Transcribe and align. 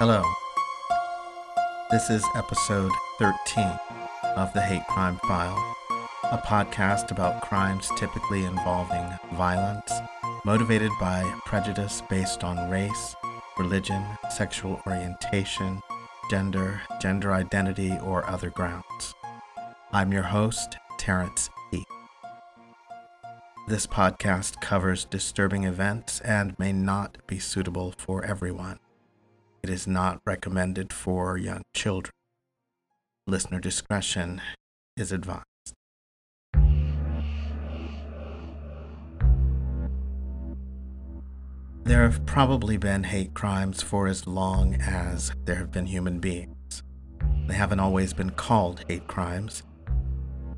Hello. 0.00 0.24
This 1.90 2.08
is 2.08 2.24
episode 2.34 2.90
13 3.18 3.66
of 4.34 4.50
the 4.54 4.62
Hate 4.62 4.86
Crime 4.86 5.18
File, 5.28 5.76
a 6.32 6.38
podcast 6.38 7.10
about 7.10 7.42
crimes 7.42 7.90
typically 7.98 8.44
involving 8.44 9.06
violence, 9.34 9.92
motivated 10.46 10.90
by 10.98 11.30
prejudice 11.44 12.02
based 12.08 12.44
on 12.44 12.70
race, 12.70 13.14
religion, 13.58 14.02
sexual 14.30 14.80
orientation, 14.86 15.82
gender, 16.30 16.80
gender 16.98 17.34
identity, 17.34 17.98
or 18.02 18.24
other 18.24 18.48
grounds. 18.48 19.14
I'm 19.92 20.14
your 20.14 20.22
host, 20.22 20.78
Terrence. 20.96 21.50
This 23.68 23.86
podcast 23.86 24.62
covers 24.62 25.04
disturbing 25.04 25.64
events 25.64 26.22
and 26.22 26.58
may 26.58 26.72
not 26.72 27.18
be 27.26 27.38
suitable 27.38 27.92
for 27.98 28.24
everyone. 28.24 28.78
It 29.62 29.68
is 29.68 29.86
not 29.86 30.20
recommended 30.24 30.92
for 30.92 31.36
young 31.36 31.62
children. 31.74 32.12
Listener 33.26 33.60
discretion 33.60 34.40
is 34.96 35.12
advised. 35.12 35.44
There 41.84 42.02
have 42.02 42.24
probably 42.24 42.76
been 42.76 43.04
hate 43.04 43.34
crimes 43.34 43.82
for 43.82 44.06
as 44.06 44.26
long 44.26 44.76
as 44.76 45.32
there 45.44 45.56
have 45.56 45.72
been 45.72 45.86
human 45.86 46.20
beings. 46.20 46.82
They 47.46 47.54
haven't 47.54 47.80
always 47.80 48.14
been 48.14 48.30
called 48.30 48.84
hate 48.88 49.08
crimes. 49.08 49.62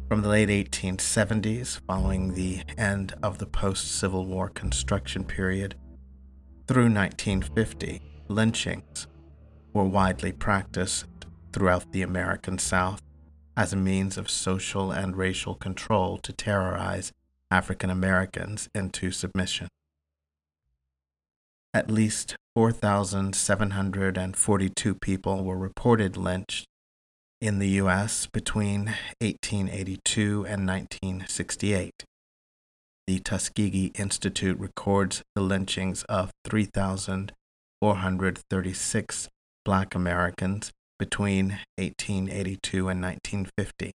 From 0.09 0.23
the 0.23 0.29
late 0.29 0.49
1870s, 0.49 1.81
following 1.87 2.35
the 2.35 2.63
end 2.77 3.15
of 3.23 3.39
the 3.39 3.47
post 3.47 3.93
Civil 3.93 4.27
War 4.27 4.49
construction 4.49 5.25
period, 5.25 5.75
through 6.69 6.93
1950, 6.93 8.12
lynchings 8.33 9.07
were 9.73 9.85
widely 9.85 10.33
practiced 10.33 11.07
throughout 11.53 11.93
the 11.93 12.03
American 12.03 12.59
South 12.59 13.01
as 13.57 13.73
a 13.73 13.77
means 13.77 14.19
of 14.19 14.31
social 14.31 14.91
and 14.91 15.17
racial 15.17 15.55
control 15.55 16.19
to 16.19 16.33
terrorize 16.33 17.13
African 17.51 17.91
Americans 17.91 18.69
into 18.75 19.11
submission. 19.11 19.69
At 21.75 21.91
least 21.91 22.37
4,742 22.55 24.95
people 24.97 25.45
were 25.45 25.57
reported 25.57 26.17
lynched 26.17 26.67
in 27.41 27.59
the 27.59 27.71
U.S. 27.71 28.27
between 28.27 28.95
1882 29.21 30.47
and 30.47 30.67
1968. 30.67 32.05
The 33.07 33.19
Tuskegee 33.19 33.93
Institute 33.99 34.59
records 34.61 35.23
the 35.35 35.43
lynchings 35.43 36.05
of 36.05 36.31
3,000. 36.45 37.33
436 37.83 39.29
black 39.65 39.97
Americans 39.97 40.71
between 41.01 41.59
1882 41.79 42.89
and 42.89 43.03
1950. 43.03 43.91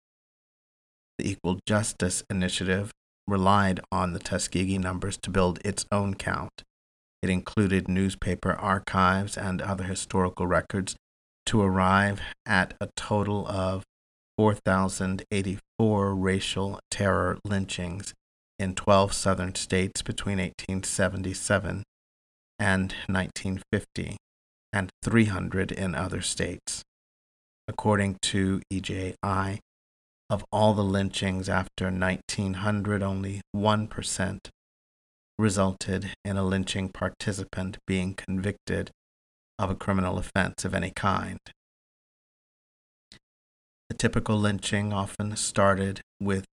The 1.17 1.29
Equal 1.29 1.59
Justice 1.67 2.23
Initiative 2.29 2.93
relied 3.27 3.81
on 3.91 4.13
the 4.13 4.19
Tuskegee 4.19 4.77
numbers 4.77 5.17
to 5.17 5.29
build 5.29 5.59
its 5.65 5.85
own 5.91 6.13
count. 6.13 6.63
It 7.21 7.29
included 7.29 7.89
newspaper 7.89 8.53
archives 8.53 9.37
and 9.37 9.61
other 9.61 9.83
historical 9.83 10.47
records 10.47 10.95
to 11.47 11.61
arrive 11.61 12.21
at 12.45 12.75
a 12.79 12.87
total 12.95 13.45
of 13.49 13.83
4,084 14.37 16.15
racial 16.15 16.79
terror 16.89 17.37
lynchings 17.43 18.13
in 18.57 18.75
12 18.75 19.11
southern 19.11 19.55
states 19.55 20.01
between 20.01 20.37
1877 20.37 21.83
and 22.63 22.93
1950, 23.07 24.15
and 24.71 24.89
300 25.03 25.69
in 25.69 25.93
other 25.93 26.21
states. 26.21 26.81
According 27.67 28.19
to 28.21 28.61
EJI, 28.71 29.59
of 30.29 30.45
all 30.49 30.73
the 30.73 30.83
lynchings 30.83 31.49
after 31.49 31.91
1900, 31.91 33.03
only 33.03 33.41
1% 33.53 34.39
resulted 35.37 36.13
in 36.23 36.37
a 36.37 36.43
lynching 36.43 36.87
participant 36.87 37.77
being 37.85 38.13
convicted 38.13 38.91
of 39.59 39.69
a 39.69 39.75
criminal 39.75 40.17
offense 40.17 40.63
of 40.63 40.73
any 40.73 40.91
kind. 40.91 41.39
The 43.89 43.97
typical 43.97 44.37
lynching 44.37 44.93
often 44.93 45.35
started 45.35 45.99
with 46.21 46.45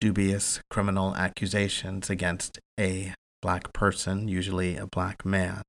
dubious 0.00 0.60
criminal 0.70 1.16
accusations 1.16 2.08
against 2.08 2.60
a 2.78 3.12
black 3.46 3.72
person, 3.72 4.26
usually 4.26 4.76
a 4.76 4.88
black 4.88 5.24
man. 5.24 5.62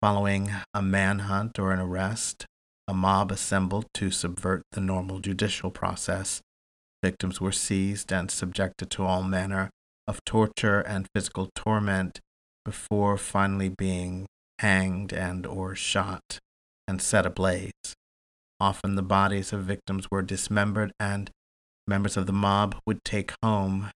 Following 0.00 0.50
a 0.72 0.80
manhunt 0.80 1.58
or 1.58 1.72
an 1.72 1.78
arrest, 1.78 2.46
a 2.88 2.94
mob 2.94 3.30
assembled 3.30 3.84
to 3.92 4.10
subvert 4.10 4.62
the 4.72 4.80
normal 4.80 5.18
judicial 5.18 5.70
process. 5.70 6.40
Victims 7.02 7.38
were 7.38 7.52
seized 7.52 8.10
and 8.10 8.30
subjected 8.30 8.88
to 8.92 9.04
all 9.04 9.22
manner 9.22 9.68
of 10.08 10.24
torture 10.24 10.80
and 10.80 11.06
physical 11.14 11.50
torment 11.54 12.18
before 12.64 13.18
finally 13.18 13.68
being 13.68 14.24
hanged 14.60 15.12
and 15.12 15.44
or 15.44 15.74
shot 15.74 16.38
and 16.88 17.02
set 17.02 17.26
ablaze. 17.26 17.92
Often 18.58 18.94
the 18.94 19.02
bodies 19.02 19.52
of 19.52 19.64
victims 19.64 20.06
were 20.10 20.22
dismembered 20.22 20.92
and 20.98 21.30
members 21.86 22.16
of 22.16 22.24
the 22.24 22.32
mob 22.32 22.74
would 22.86 23.04
take 23.04 23.34
home 23.42 23.90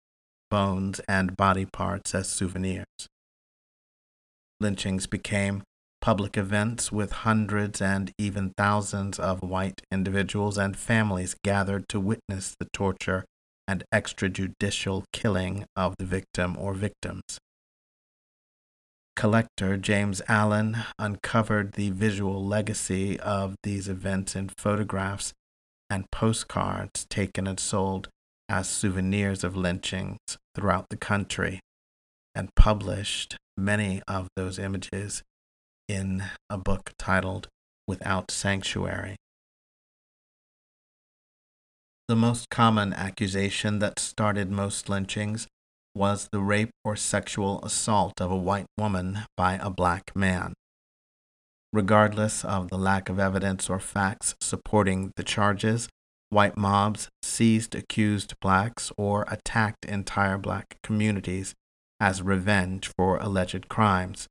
bones, 0.51 1.01
and 1.07 1.35
body 1.35 1.65
parts 1.65 2.13
as 2.13 2.29
souvenirs. 2.29 3.07
Lynchings 4.59 5.07
became 5.07 5.63
public 6.01 6.37
events 6.37 6.91
with 6.91 7.11
hundreds 7.11 7.81
and 7.81 8.11
even 8.19 8.53
thousands 8.57 9.17
of 9.17 9.41
white 9.41 9.81
individuals 9.91 10.57
and 10.57 10.77
families 10.77 11.35
gathered 11.43 11.87
to 11.89 11.99
witness 11.99 12.55
the 12.59 12.67
torture 12.73 13.25
and 13.67 13.83
extrajudicial 13.93 15.03
killing 15.13 15.65
of 15.75 15.95
the 15.97 16.05
victim 16.05 16.57
or 16.57 16.73
victims. 16.73 17.39
Collector 19.15 19.77
James 19.77 20.21
Allen 20.27 20.77
uncovered 20.97 21.73
the 21.73 21.91
visual 21.91 22.43
legacy 22.43 23.19
of 23.19 23.55
these 23.63 23.87
events 23.87 24.35
in 24.35 24.49
photographs 24.57 25.33
and 25.89 26.09
postcards 26.11 27.05
taken 27.09 27.45
and 27.45 27.59
sold 27.59 28.09
as 28.51 28.67
souvenirs 28.67 29.45
of 29.45 29.55
lynchings 29.55 30.19
throughout 30.53 30.89
the 30.89 30.97
country 30.97 31.61
and 32.35 32.53
published 32.53 33.37
many 33.55 34.01
of 34.09 34.27
those 34.35 34.59
images 34.59 35.23
in 35.87 36.21
a 36.49 36.57
book 36.57 36.91
titled 36.99 37.47
Without 37.87 38.29
Sanctuary. 38.29 39.15
The 42.09 42.15
most 42.17 42.49
common 42.49 42.93
accusation 42.93 43.79
that 43.79 43.99
started 43.99 44.51
most 44.51 44.89
lynchings 44.89 45.47
was 45.95 46.27
the 46.33 46.41
rape 46.41 46.71
or 46.83 46.97
sexual 46.97 47.63
assault 47.63 48.19
of 48.19 48.31
a 48.31 48.35
white 48.35 48.65
woman 48.77 49.19
by 49.37 49.53
a 49.61 49.69
black 49.69 50.13
man. 50.13 50.53
Regardless 51.71 52.43
of 52.43 52.69
the 52.69 52.77
lack 52.77 53.07
of 53.07 53.17
evidence 53.17 53.69
or 53.69 53.79
facts 53.79 54.35
supporting 54.41 55.13
the 55.15 55.23
charges, 55.23 55.87
white 56.31 56.57
mobs 56.57 57.09
seized 57.21 57.75
accused 57.75 58.33
blacks 58.39 58.91
or 58.97 59.25
attacked 59.27 59.85
entire 59.85 60.37
black 60.37 60.77
communities 60.81 61.53
as 61.99 62.21
revenge 62.21 62.89
for 62.97 63.17
alleged 63.17 63.67
crimes. 63.69 64.27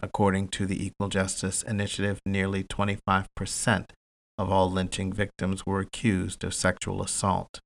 According 0.00 0.48
to 0.48 0.66
the 0.66 0.86
Equal 0.86 1.08
Justice 1.08 1.62
Initiative, 1.62 2.20
nearly 2.24 2.64
25% 2.64 3.90
of 4.38 4.50
all 4.50 4.70
lynching 4.70 5.12
victims 5.12 5.66
were 5.66 5.80
accused 5.80 6.42
of 6.44 6.54
sexual 6.54 7.02
assault. 7.02 7.60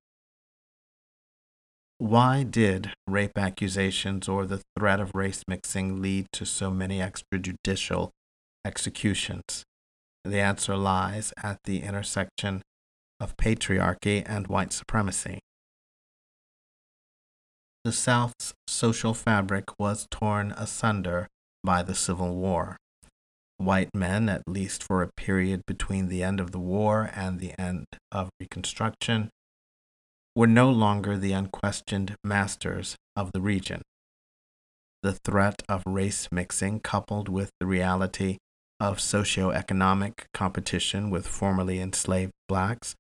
Why 1.99 2.43
did 2.43 2.93
rape 3.06 3.39
accusations 3.39 4.29
or 4.29 4.47
the 4.47 4.62
threat 4.77 5.00
of 5.00 5.15
race 5.15 5.43
mixing 5.47 6.03
lead 6.03 6.27
to 6.33 6.45
so 6.45 6.71
many 6.71 6.99
extrajudicial 6.99 8.11
executions? 8.65 9.65
The 10.25 10.41
answer 10.41 10.77
lies 10.77 11.33
at 11.43 11.59
the 11.65 11.83
intersection 11.83 12.62
of 13.21 13.37
patriarchy 13.37 14.23
and 14.27 14.47
white 14.47 14.73
supremacy. 14.73 15.39
The 17.85 17.93
South's 17.93 18.53
social 18.67 19.15
fabric 19.15 19.79
was 19.79 20.07
torn 20.11 20.53
asunder 20.57 21.29
by 21.63 21.83
the 21.83 21.95
Civil 21.95 22.35
War. 22.37 22.77
White 23.59 23.91
men, 23.95 24.29
at 24.29 24.43
least 24.47 24.83
for 24.83 25.03
a 25.03 25.11
period 25.17 25.63
between 25.67 26.09
the 26.09 26.23
end 26.23 26.41
of 26.41 26.51
the 26.51 26.59
war 26.59 27.11
and 27.15 27.39
the 27.39 27.59
end 27.59 27.87
of 28.13 28.29
Reconstruction, 28.41 29.31
were 30.35 30.47
no 30.47 30.71
longer 30.71 31.17
the 31.17 31.33
unquestioned 31.33 32.17
masters 32.23 32.97
of 33.15 33.33
the 33.33 33.41
region. 33.41 33.83
The 35.03 35.15
threat 35.25 35.62
of 35.69 35.83
race 35.87 36.29
mixing, 36.31 36.81
coupled 36.81 37.29
with 37.29 37.51
the 37.61 37.67
reality 37.67 38.37
of 38.79 38.99
socioeconomic 38.99 40.25
competition 40.35 41.09
with 41.09 41.27
formerly 41.27 41.81
enslaved 41.81 42.33
blacks, 42.49 42.95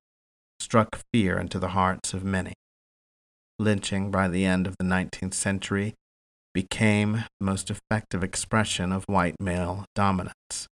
struck 0.60 1.00
fear 1.12 1.38
into 1.38 1.58
the 1.58 1.68
hearts 1.68 2.14
of 2.14 2.24
many. 2.24 2.54
Lynching 3.58 4.10
by 4.10 4.28
the 4.28 4.44
end 4.44 4.66
of 4.66 4.76
the 4.78 4.84
19th 4.84 5.34
century 5.34 5.94
became 6.54 7.24
the 7.38 7.44
most 7.44 7.70
effective 7.70 8.24
expression 8.24 8.92
of 8.92 9.04
white 9.04 9.36
male 9.40 9.84
dominance. 9.94 10.66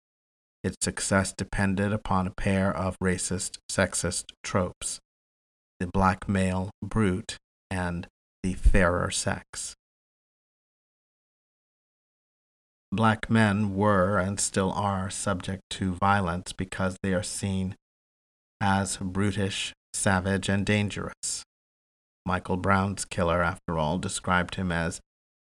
its 0.63 0.77
success 0.81 1.33
depended 1.33 1.91
upon 1.91 2.25
a 2.25 2.31
pair 2.31 2.73
of 2.73 2.97
racist, 3.03 3.57
sexist 3.69 4.31
tropes 4.43 5.01
the 5.83 5.87
black 5.87 6.29
male 6.29 6.69
brute 6.81 7.37
and 7.69 8.07
the 8.41 8.53
fairer 8.53 9.11
sex. 9.11 9.75
Black 12.91 13.29
men 13.29 13.75
were 13.75 14.17
and 14.17 14.39
still 14.39 14.71
are 14.71 15.09
subject 15.09 15.61
to 15.71 15.93
violence 15.95 16.53
because 16.53 16.95
they 17.03 17.13
are 17.13 17.23
seen 17.23 17.75
as 18.63 18.95
brutish, 18.95 19.73
savage, 19.93 20.47
and 20.47 20.65
dangerous. 20.65 21.43
Michael 22.25 22.55
Brown's 22.55 23.03
killer, 23.03 23.43
after 23.43 23.77
all, 23.77 23.97
described 23.97 24.55
him 24.55 24.71
as 24.71 25.01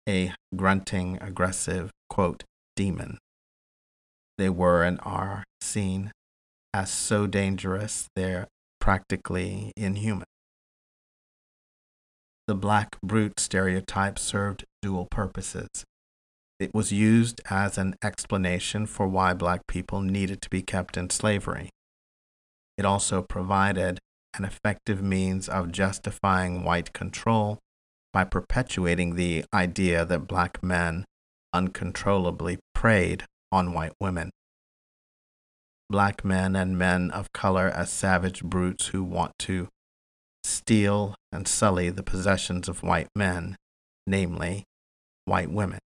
a 0.09 0.33
grunting, 0.53 1.17
aggressive, 1.21 1.89
quote, 2.09 2.43
demon. 2.75 3.17
They 4.37 4.49
were 4.49 4.83
and 4.83 4.99
are 5.03 5.45
seen 5.61 6.11
as 6.73 6.91
so 6.91 7.27
dangerous 7.27 8.07
they're 8.13 8.47
practically 8.81 9.71
inhuman. 9.77 10.27
The 12.45 12.55
black 12.55 12.99
brute 13.01 13.39
stereotype 13.39 14.19
served 14.19 14.65
dual 14.81 15.07
purposes. 15.09 15.69
It 16.59 16.71
was 16.73 16.91
used 16.91 17.39
as 17.49 17.77
an 17.77 17.95
explanation 18.03 18.85
for 18.85 19.07
why 19.07 19.33
black 19.33 19.61
people 19.65 20.01
needed 20.01 20.41
to 20.41 20.49
be 20.49 20.61
kept 20.61 20.97
in 20.97 21.09
slavery. 21.09 21.69
It 22.77 22.85
also 22.85 23.21
provided 23.21 23.99
an 24.37 24.45
effective 24.45 25.01
means 25.01 25.49
of 25.49 25.71
justifying 25.71 26.63
white 26.63 26.93
control 26.93 27.59
by 28.13 28.23
perpetuating 28.23 29.15
the 29.15 29.45
idea 29.53 30.05
that 30.05 30.27
black 30.27 30.61
men 30.63 31.05
uncontrollably 31.53 32.59
preyed 32.75 33.25
on 33.51 33.73
white 33.73 33.93
women. 33.99 34.29
Black 35.89 36.23
men 36.23 36.55
and 36.55 36.77
men 36.77 37.11
of 37.11 37.31
color 37.33 37.67
as 37.67 37.89
savage 37.89 38.43
brutes 38.43 38.87
who 38.87 39.03
want 39.03 39.31
to 39.39 39.69
steal 40.43 41.15
and 41.31 41.47
sully 41.47 41.89
the 41.89 42.03
possessions 42.03 42.67
of 42.67 42.83
white 42.83 43.09
men, 43.15 43.55
namely, 44.05 44.63
white 45.25 45.49
women. 45.49 45.79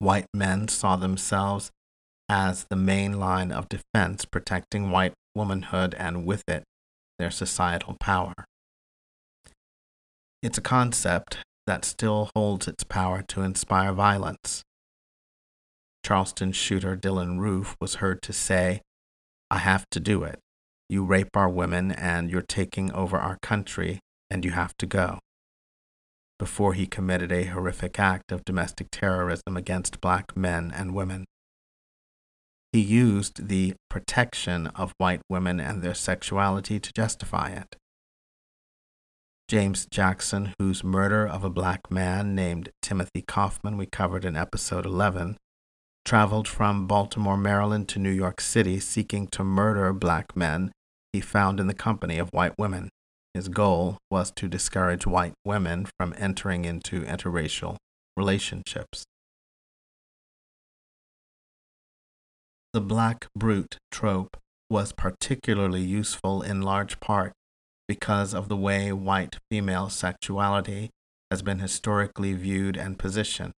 White 0.00 0.26
men 0.34 0.68
saw 0.68 0.96
themselves 0.96 1.70
as 2.28 2.66
the 2.68 2.76
main 2.76 3.18
line 3.18 3.50
of 3.50 3.68
defense 3.68 4.24
protecting 4.24 4.90
white 4.90 5.14
womanhood 5.34 5.94
and 5.94 6.26
with 6.26 6.42
it 6.48 6.64
their 7.18 7.30
societal 7.30 7.96
power. 7.98 8.34
It's 10.42 10.58
a 10.58 10.62
concept 10.62 11.38
that 11.66 11.84
still 11.84 12.30
holds 12.34 12.68
its 12.68 12.84
power 12.84 13.22
to 13.28 13.42
inspire 13.42 13.92
violence. 13.92 14.62
Charleston 16.04 16.52
shooter 16.52 16.96
Dylann 16.96 17.38
Roof 17.38 17.76
was 17.80 17.96
heard 17.96 18.22
to 18.22 18.32
say, 18.32 18.80
I 19.50 19.58
have 19.58 19.84
to 19.90 20.00
do 20.00 20.22
it. 20.22 20.38
You 20.88 21.04
rape 21.04 21.36
our 21.36 21.48
women 21.48 21.90
and 21.90 22.30
you're 22.30 22.40
taking 22.40 22.92
over 22.92 23.18
our 23.18 23.38
country 23.42 24.00
and 24.30 24.44
you 24.44 24.52
have 24.52 24.74
to 24.78 24.86
go. 24.86 25.18
Before 26.38 26.72
he 26.74 26.86
committed 26.86 27.32
a 27.32 27.44
horrific 27.44 27.98
act 27.98 28.30
of 28.30 28.44
domestic 28.44 28.88
terrorism 28.92 29.56
against 29.56 30.00
black 30.00 30.36
men 30.36 30.72
and 30.74 30.94
women. 30.94 31.24
He 32.72 32.80
used 32.80 33.48
the 33.48 33.74
protection 33.88 34.66
of 34.68 34.92
white 34.98 35.22
women 35.28 35.58
and 35.58 35.82
their 35.82 35.94
sexuality 35.94 36.78
to 36.78 36.92
justify 36.92 37.50
it. 37.50 37.76
James 39.48 39.86
Jackson, 39.90 40.52
whose 40.58 40.84
murder 40.84 41.26
of 41.26 41.42
a 41.42 41.50
black 41.50 41.90
man 41.90 42.34
named 42.34 42.68
Timothy 42.82 43.22
Caughman 43.26 43.78
we 43.78 43.86
covered 43.86 44.26
in 44.26 44.36
episode 44.36 44.84
11, 44.84 45.38
traveled 46.04 46.46
from 46.46 46.86
Baltimore, 46.86 47.38
Maryland 47.38 47.88
to 47.88 47.98
New 47.98 48.10
York 48.10 48.42
City 48.42 48.78
seeking 48.78 49.26
to 49.28 49.42
murder 49.42 49.92
black 49.94 50.36
men 50.36 50.70
he 51.12 51.20
found 51.20 51.58
in 51.58 51.66
the 51.66 51.74
company 51.74 52.18
of 52.18 52.28
white 52.30 52.58
women. 52.58 52.90
His 53.32 53.48
goal 53.48 53.98
was 54.10 54.30
to 54.32 54.48
discourage 54.48 55.06
white 55.06 55.34
women 55.44 55.86
from 55.98 56.14
entering 56.18 56.66
into 56.66 57.00
interracial 57.02 57.76
relationships. 58.16 59.04
The 62.72 62.80
black 62.82 63.26
brute 63.34 63.78
trope 63.90 64.36
was 64.68 64.92
particularly 64.92 65.80
useful 65.80 66.42
in 66.42 66.60
large 66.60 67.00
part 67.00 67.32
because 67.86 68.34
of 68.34 68.48
the 68.48 68.56
way 68.56 68.92
white 68.92 69.38
female 69.50 69.88
sexuality 69.88 70.90
has 71.30 71.40
been 71.40 71.60
historically 71.60 72.34
viewed 72.34 72.76
and 72.76 72.98
positioned. 72.98 73.52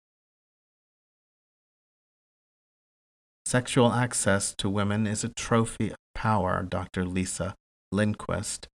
Sexual 3.45 3.93
access 3.93 4.55
to 4.59 4.71
women 4.71 5.09
is 5.09 5.25
a 5.25 5.35
trophy 5.37 5.91
of 5.91 5.97
power, 6.15 6.63
Dr. 6.63 7.05
Lisa 7.05 7.57
Lindquist, 7.91 8.69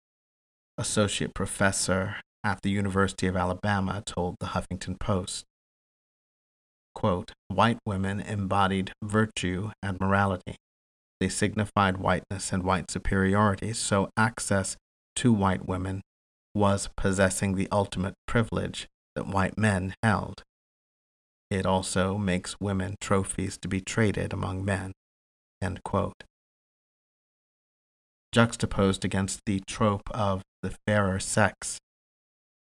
associate 0.79 1.35
professor 1.35 2.15
at 2.43 2.59
the 2.63 2.71
University 2.71 3.27
of 3.27 3.37
Alabama, 3.37 4.01
told 4.03 4.37
the 4.39 4.47
Huffington 4.47 4.99
Post. 4.99 5.45
Quote, 7.03 7.33
white 7.49 7.79
women 7.85 8.21
embodied 8.21 8.93
virtue 9.03 9.71
and 9.81 9.99
morality. 9.99 10.55
They 11.19 11.27
signified 11.27 11.97
whiteness 11.97 12.53
and 12.53 12.63
white 12.63 12.89
superiority, 12.89 13.73
so 13.73 14.09
access 14.15 14.77
to 15.17 15.33
white 15.33 15.67
women 15.67 16.01
was 16.55 16.87
possessing 16.95 17.55
the 17.55 17.67
ultimate 17.73 18.13
privilege 18.25 18.87
that 19.15 19.27
white 19.27 19.57
men 19.57 19.95
held. 20.01 20.43
It 21.51 21.65
also 21.65 22.17
makes 22.17 22.55
women 22.61 22.95
trophies 23.01 23.57
to 23.57 23.67
be 23.67 23.81
traded 23.81 24.31
among 24.31 24.63
men. 24.63 24.93
Juxtaposed 28.31 29.03
against 29.03 29.41
the 29.45 29.61
trope 29.67 30.09
of 30.11 30.41
the 30.61 30.73
fairer 30.87 31.19
sex, 31.19 31.79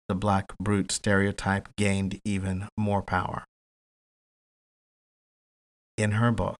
the 0.08 0.16
black 0.16 0.46
brute 0.58 0.90
stereotype 0.90 1.68
gained 1.76 2.18
even 2.24 2.66
more 2.76 3.02
power. 3.02 3.44
In 5.96 6.12
her 6.12 6.32
book, 6.32 6.56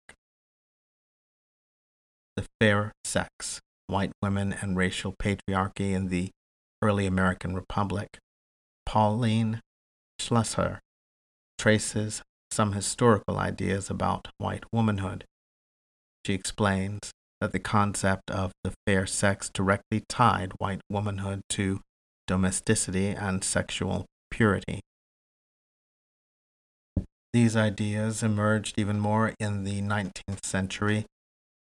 The 2.37 2.47
Fair 2.61 2.93
Sex 3.05 3.61
white 3.87 4.13
women 4.23 4.53
and 4.53 4.77
racial 4.77 5.15
patriarchy 5.15 5.93
in 5.93 6.09
the 6.09 6.31
early 6.83 7.07
American 7.07 7.55
Republic, 7.55 8.19
Pauline 8.85 9.61
Schloesser 10.21 10.79
traces 11.59 12.23
some 12.51 12.73
historical 12.73 13.39
ideas 13.39 13.89
about 13.89 14.29
white 14.39 14.65
womanhood. 14.73 15.25
She 16.27 16.35
explains 16.35 17.11
that 17.41 17.53
the 17.53 17.59
concept 17.59 18.31
of 18.31 18.53
the 18.63 18.75
fair 18.87 19.07
sex 19.07 19.51
directly 19.53 20.05
tied 20.09 20.53
white 20.59 20.81
womanhood 20.91 21.41
to 21.51 21.81
domesticity 22.27 23.09
and 23.09 23.43
sexual 23.43 24.07
purity. 24.31 24.81
These 27.33 27.57
ideas 27.57 28.23
emerged 28.23 28.79
even 28.79 29.01
more 29.01 29.33
in 29.41 29.65
the 29.65 29.81
19th 29.81 30.45
century 30.45 31.07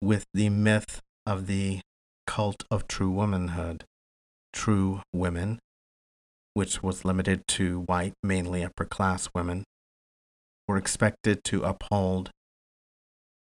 with 0.01 0.25
the 0.33 0.49
myth 0.49 1.01
of 1.27 1.47
the 1.47 1.81
cult 2.27 2.65
of 2.71 2.89
true 2.89 3.11
womanhood, 3.11 3.85
true 4.55 5.03
women, 5.13 5.59
which 6.55 6.83
was 6.83 7.05
limited 7.05 7.47
to 7.49 7.81
white, 7.81 8.15
mainly 8.23 8.65
upper 8.65 8.87
class 8.87 9.29
women, 9.35 9.65
were 10.67 10.79
expected 10.79 11.45
to 11.45 11.65
uphold 11.65 12.31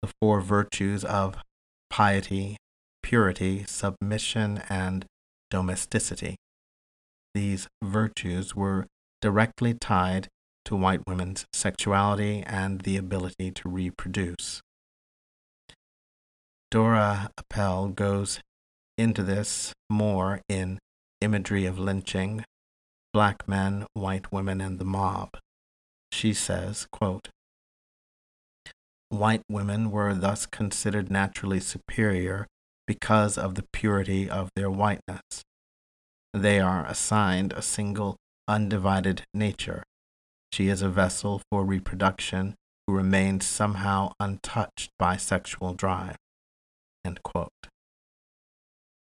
the 0.01 0.09
four 0.21 0.39
virtues 0.39 1.03
of 1.03 1.35
piety, 1.89 2.55
purity, 3.03 3.65
submission, 3.67 4.63
and 4.69 5.05
domesticity. 5.49 6.37
These 7.33 7.67
virtues 7.83 8.55
were 8.55 8.87
directly 9.21 9.73
tied 9.73 10.29
to 10.67 10.75
white 10.75 10.99
women's 11.07 11.45
sexuality 11.53 12.43
and 12.45 12.81
the 12.81 12.97
ability 12.97 13.49
to 13.51 13.69
reproduce. 13.69 14.59
Dora 16.69 17.31
Apel 17.39 17.95
goes 17.95 18.41
into 18.97 19.23
this 19.23 19.71
more 19.89 20.41
in 20.49 20.77
imagery 21.21 21.65
of 21.65 21.79
lynching, 21.79 22.43
black 23.13 23.47
men, 23.47 23.85
white 23.93 24.33
women, 24.33 24.59
and 24.59 24.77
the 24.77 24.83
mob. 24.83 25.29
She 26.11 26.33
says, 26.33 26.85
quote, 26.91 27.29
White 29.07 29.43
women 29.49 29.89
were 29.89 30.13
thus 30.13 30.45
considered 30.45 31.09
naturally 31.09 31.61
superior 31.61 32.45
because 32.85 33.37
of 33.37 33.55
the 33.55 33.65
purity 33.71 34.29
of 34.29 34.49
their 34.57 34.69
whiteness. 34.69 35.43
They 36.33 36.59
are 36.59 36.85
assigned 36.85 37.53
a 37.53 37.61
single, 37.61 38.17
undivided 38.49 39.23
nature. 39.33 39.83
She 40.51 40.69
is 40.69 40.81
a 40.81 40.89
vessel 40.89 41.41
for 41.51 41.63
reproduction 41.63 42.55
who 42.85 42.93
remains 42.93 43.45
somehow 43.45 44.13
untouched 44.19 44.91
by 44.97 45.17
sexual 45.17 45.73
drive. 45.73 46.15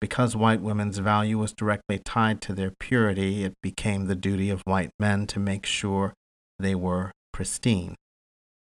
Because 0.02 0.36
white 0.36 0.62
women's 0.62 0.98
value 1.00 1.38
was 1.38 1.54
directly 1.54 2.00
tied 2.00 2.42
to 2.42 2.54
their 2.54 2.72
purity, 2.80 3.44
it 3.44 3.54
became 3.62 4.06
the 4.06 4.16
duty 4.16 4.50
of 4.50 4.62
white 4.66 4.92
men 5.00 5.28
to 5.28 5.40
make 5.40 5.66
sure 5.66 6.14
they 6.58 6.76
were 6.76 7.12
pristine. 7.34 7.96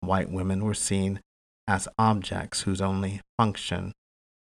White 0.01 0.29
women 0.29 0.63
were 0.65 0.73
seen 0.73 1.21
as 1.67 1.87
objects 1.97 2.61
whose 2.61 2.81
only 2.81 3.21
function 3.37 3.93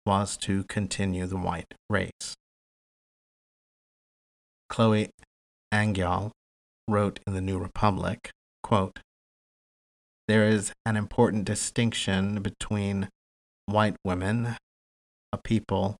was 0.05 0.35
to 0.37 0.63
continue 0.65 1.25
the 1.25 1.37
white 1.37 1.73
race. 1.89 2.35
Chloe 4.69 5.11
Angyal 5.73 6.31
wrote 6.87 7.19
in 7.25 7.33
the 7.33 7.41
New 7.41 7.57
Republic, 7.57 8.31
quote, 8.63 8.99
There 10.27 10.43
is 10.43 10.73
an 10.85 10.95
important 10.95 11.45
distinction 11.45 12.41
between 12.41 13.09
white 13.65 13.95
women, 14.03 14.55
a 15.31 15.37
people, 15.37 15.97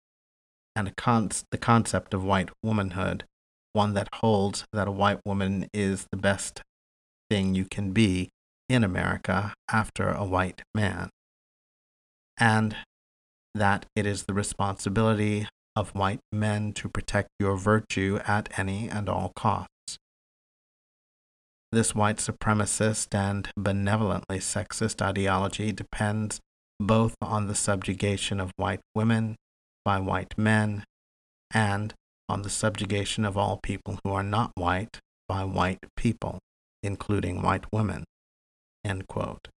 and 0.75 0.96
con- 0.96 1.32
the 1.51 1.58
concept 1.58 2.13
of 2.13 2.24
white 2.24 2.50
womanhood, 2.63 3.24
one 3.74 3.94
that 3.94 4.10
holds 4.15 4.65
that 4.74 4.88
a 4.88 4.92
white 4.92 5.20
woman 5.25 5.68
is 5.74 6.08
the 6.12 6.18
best 6.18 6.62
thing 7.30 7.56
you 7.56 7.65
can 7.65 7.92
be 7.92 8.30
in 8.70 8.84
America 8.84 9.54
after 9.72 10.10
a 10.10 10.25
white 10.25 10.62
man, 10.74 11.10
and 12.38 12.75
that 13.54 13.86
it 13.96 14.06
is 14.06 14.25
the 14.25 14.34
responsibility 14.34 15.48
of 15.75 15.89
white 15.89 16.20
men 16.32 16.74
to 16.74 16.89
protect 16.89 17.30
your 17.39 17.58
virtue 17.58 18.20
at 18.27 18.58
any 18.58 18.89
and 18.89 19.10
all 19.10 19.32
costs. 19.36 19.75
This 21.75 21.94
white 21.94 22.17
supremacist 22.20 23.13
and 23.13 23.50
benevolently 23.58 24.39
sexist 24.39 25.01
ideology 25.01 25.74
depends 25.74 26.39
both 26.79 27.15
on 27.22 27.48
the 27.48 27.53
subjugation 27.53 28.39
of 28.39 28.53
white 28.55 28.79
women 28.96 29.36
by 29.84 30.00
white 30.00 30.38
men 30.38 30.86
and 31.53 31.94
on 32.29 32.44
the 32.44 32.50
subjugation 32.50 33.25
of 33.25 33.36
all 33.36 33.60
people 33.62 34.00
who 34.05 34.13
are 34.13 34.24
not 34.24 34.53
white 34.55 35.00
by 35.27 35.44
white 35.44 35.79
people, 35.98 36.39
including 36.82 37.41
white 37.41 37.65
women. 37.74 38.05
The 38.86 39.50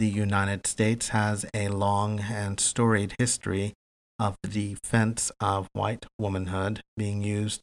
United 0.00 0.66
States 0.66 1.10
has 1.10 1.44
a 1.52 1.68
long 1.68 2.20
and 2.20 2.58
storied 2.58 3.14
history 3.18 3.74
of 4.18 4.36
the 4.42 4.48
defense 4.48 5.30
of 5.40 5.68
white 5.74 6.06
womanhood 6.18 6.80
being 6.96 7.22
used 7.22 7.60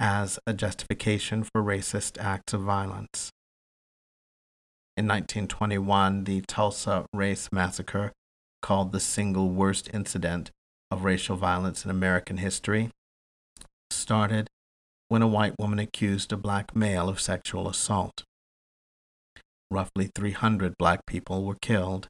as 0.00 0.38
a 0.46 0.52
justification 0.52 1.42
for 1.44 1.62
racist 1.62 2.18
acts 2.20 2.52
of 2.52 2.62
violence. 2.62 3.30
In 4.96 5.06
1921, 5.06 6.24
the 6.24 6.42
Tulsa 6.46 7.06
Race 7.12 7.48
Massacre, 7.52 8.12
called 8.60 8.92
the 8.92 9.00
single 9.00 9.50
worst 9.50 9.88
incident 9.94 10.50
of 10.90 11.04
racial 11.04 11.36
violence 11.36 11.84
in 11.84 11.90
American 11.90 12.38
history, 12.38 12.90
started 13.90 14.48
when 15.08 15.22
a 15.22 15.28
white 15.28 15.54
woman 15.58 15.78
accused 15.78 16.32
a 16.32 16.36
black 16.36 16.74
male 16.74 17.08
of 17.08 17.20
sexual 17.20 17.68
assault. 17.68 18.24
Roughly 19.70 20.10
300 20.14 20.76
black 20.78 21.06
people 21.06 21.44
were 21.44 21.56
killed. 21.60 22.08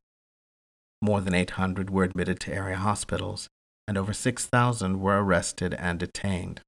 More 1.02 1.20
than 1.20 1.34
800 1.34 1.90
were 1.90 2.04
admitted 2.04 2.40
to 2.40 2.54
area 2.54 2.76
hospitals, 2.76 3.48
and 3.86 3.96
over 3.96 4.12
6,000 4.12 5.00
were 5.00 5.22
arrested 5.22 5.74
and 5.74 5.98
detained. 5.98 6.60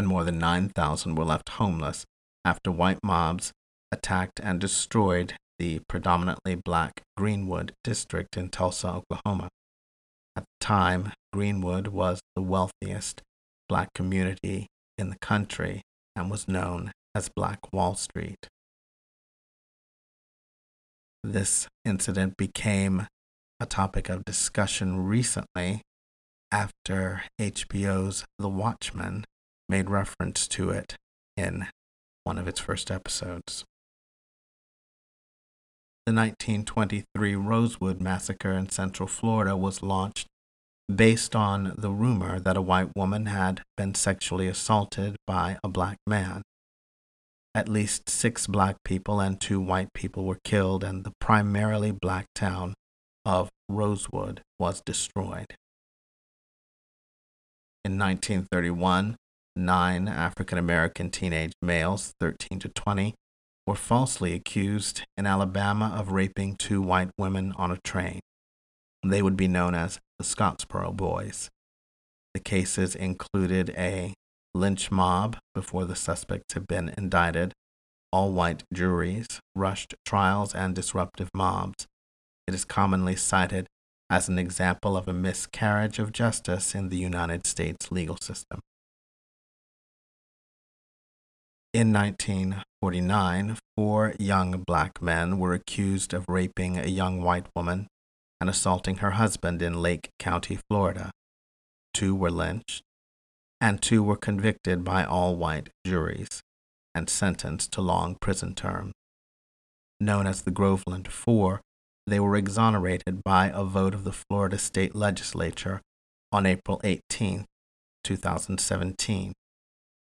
And 0.00 0.08
more 0.08 0.24
than 0.24 0.38
9,000 0.38 1.14
were 1.14 1.26
left 1.26 1.50
homeless 1.50 2.06
after 2.42 2.72
white 2.72 3.00
mobs 3.04 3.52
attacked 3.92 4.40
and 4.42 4.58
destroyed 4.58 5.34
the 5.58 5.80
predominantly 5.90 6.54
black 6.54 7.02
Greenwood 7.18 7.74
district 7.84 8.38
in 8.38 8.48
Tulsa, 8.48 8.88
Oklahoma. 8.88 9.50
At 10.34 10.44
the 10.44 10.64
time, 10.64 11.12
Greenwood 11.34 11.88
was 11.88 12.18
the 12.34 12.40
wealthiest 12.40 13.20
black 13.68 13.92
community 13.94 14.68
in 14.96 15.10
the 15.10 15.18
country 15.18 15.82
and 16.16 16.30
was 16.30 16.48
known 16.48 16.92
as 17.14 17.28
Black 17.28 17.70
Wall 17.70 17.94
Street. 17.94 18.48
This 21.22 21.68
incident 21.84 22.38
became 22.38 23.06
a 23.60 23.66
topic 23.66 24.08
of 24.08 24.24
discussion 24.24 25.04
recently 25.04 25.82
after 26.50 27.24
HBO's 27.38 28.24
The 28.38 28.48
Watchmen 28.48 29.26
made 29.70 29.88
reference 29.88 30.48
to 30.48 30.70
it 30.70 30.96
in 31.36 31.68
one 32.24 32.36
of 32.36 32.48
its 32.48 32.58
first 32.58 32.90
episodes. 32.90 33.64
The 36.06 36.12
1923 36.12 37.36
Rosewood 37.36 38.00
Massacre 38.00 38.50
in 38.50 38.68
Central 38.68 39.06
Florida 39.06 39.56
was 39.56 39.80
launched 39.80 40.26
based 40.92 41.36
on 41.36 41.74
the 41.78 41.90
rumor 41.90 42.40
that 42.40 42.56
a 42.56 42.60
white 42.60 42.90
woman 42.96 43.26
had 43.26 43.62
been 43.76 43.94
sexually 43.94 44.48
assaulted 44.48 45.14
by 45.24 45.58
a 45.62 45.68
black 45.68 45.98
man. 46.04 46.42
At 47.54 47.68
least 47.68 48.10
six 48.10 48.48
black 48.48 48.76
people 48.84 49.20
and 49.20 49.40
two 49.40 49.60
white 49.60 49.92
people 49.94 50.24
were 50.24 50.40
killed, 50.42 50.82
and 50.82 51.04
the 51.04 51.12
primarily 51.20 51.92
black 51.92 52.26
town 52.34 52.74
of 53.24 53.50
Rosewood 53.68 54.42
was 54.58 54.82
destroyed. 54.84 55.54
In 57.84 57.98
1931, 57.98 59.16
nine 59.56 60.08
African 60.08 60.58
American 60.58 61.10
teenage 61.10 61.52
males, 61.62 62.12
13 62.20 62.58
to 62.60 62.68
20, 62.68 63.14
were 63.66 63.74
falsely 63.74 64.34
accused 64.34 65.02
in 65.16 65.26
Alabama 65.26 65.94
of 65.96 66.12
raping 66.12 66.56
two 66.56 66.80
white 66.82 67.10
women 67.18 67.52
on 67.56 67.70
a 67.70 67.78
train. 67.84 68.20
They 69.04 69.22
would 69.22 69.36
be 69.36 69.48
known 69.48 69.74
as 69.74 69.98
the 70.18 70.24
Scottsboro 70.24 70.94
Boys. 70.96 71.48
The 72.34 72.40
cases 72.40 72.94
included 72.94 73.70
a 73.76 74.14
lynch 74.54 74.90
mob 74.90 75.38
before 75.54 75.84
the 75.84 75.96
suspects 75.96 76.54
had 76.54 76.66
been 76.66 76.92
indicted, 76.96 77.52
all 78.12 78.32
white 78.32 78.64
juries, 78.72 79.26
rushed 79.54 79.94
trials, 80.04 80.54
and 80.54 80.74
disruptive 80.74 81.30
mobs. 81.34 81.86
It 82.46 82.54
is 82.54 82.64
commonly 82.64 83.16
cited 83.16 83.66
as 84.10 84.28
an 84.28 84.38
example 84.38 84.96
of 84.96 85.06
a 85.06 85.12
miscarriage 85.12 85.98
of 85.98 86.12
justice 86.12 86.74
in 86.74 86.88
the 86.88 86.96
United 86.96 87.46
States 87.46 87.92
legal 87.92 88.16
system. 88.20 88.60
In 91.72 91.92
1949, 91.92 93.56
four 93.76 94.14
young 94.18 94.64
black 94.66 95.00
men 95.00 95.38
were 95.38 95.54
accused 95.54 96.12
of 96.12 96.24
raping 96.28 96.76
a 96.76 96.88
young 96.88 97.22
white 97.22 97.46
woman 97.54 97.86
and 98.40 98.50
assaulting 98.50 98.96
her 98.96 99.12
husband 99.12 99.62
in 99.62 99.80
Lake 99.80 100.10
County, 100.18 100.58
Florida. 100.68 101.12
Two 101.94 102.16
were 102.16 102.32
lynched, 102.32 102.82
and 103.60 103.80
two 103.80 104.02
were 104.02 104.16
convicted 104.16 104.82
by 104.82 105.04
all 105.04 105.36
white 105.36 105.68
juries 105.86 106.40
and 106.92 107.08
sentenced 107.08 107.70
to 107.74 107.80
long 107.80 108.16
prison 108.20 108.56
terms. 108.56 108.92
Known 110.00 110.26
as 110.26 110.42
the 110.42 110.50
Groveland 110.50 111.06
Four, 111.06 111.60
they 112.04 112.18
were 112.18 112.36
exonerated 112.36 113.22
by 113.22 113.48
a 113.54 113.62
vote 113.62 113.94
of 113.94 114.02
the 114.02 114.12
Florida 114.12 114.58
State 114.58 114.96
Legislature 114.96 115.82
on 116.32 116.46
April 116.46 116.80
18, 116.82 117.44
2017 118.02 119.34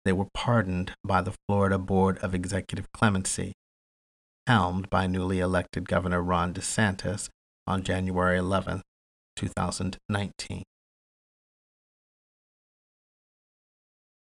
they 0.05 0.13
were 0.13 0.27
pardoned 0.33 0.93
by 1.03 1.21
the 1.21 1.33
Florida 1.47 1.77
Board 1.77 2.17
of 2.19 2.33
Executive 2.33 2.91
Clemency, 2.91 3.53
helmed 4.47 4.89
by 4.89 5.07
newly 5.07 5.39
elected 5.39 5.87
Governor 5.87 6.21
Ron 6.21 6.53
DeSantis 6.53 7.29
on 7.67 7.83
January 7.83 8.37
11, 8.37 8.81
2019. 9.35 10.63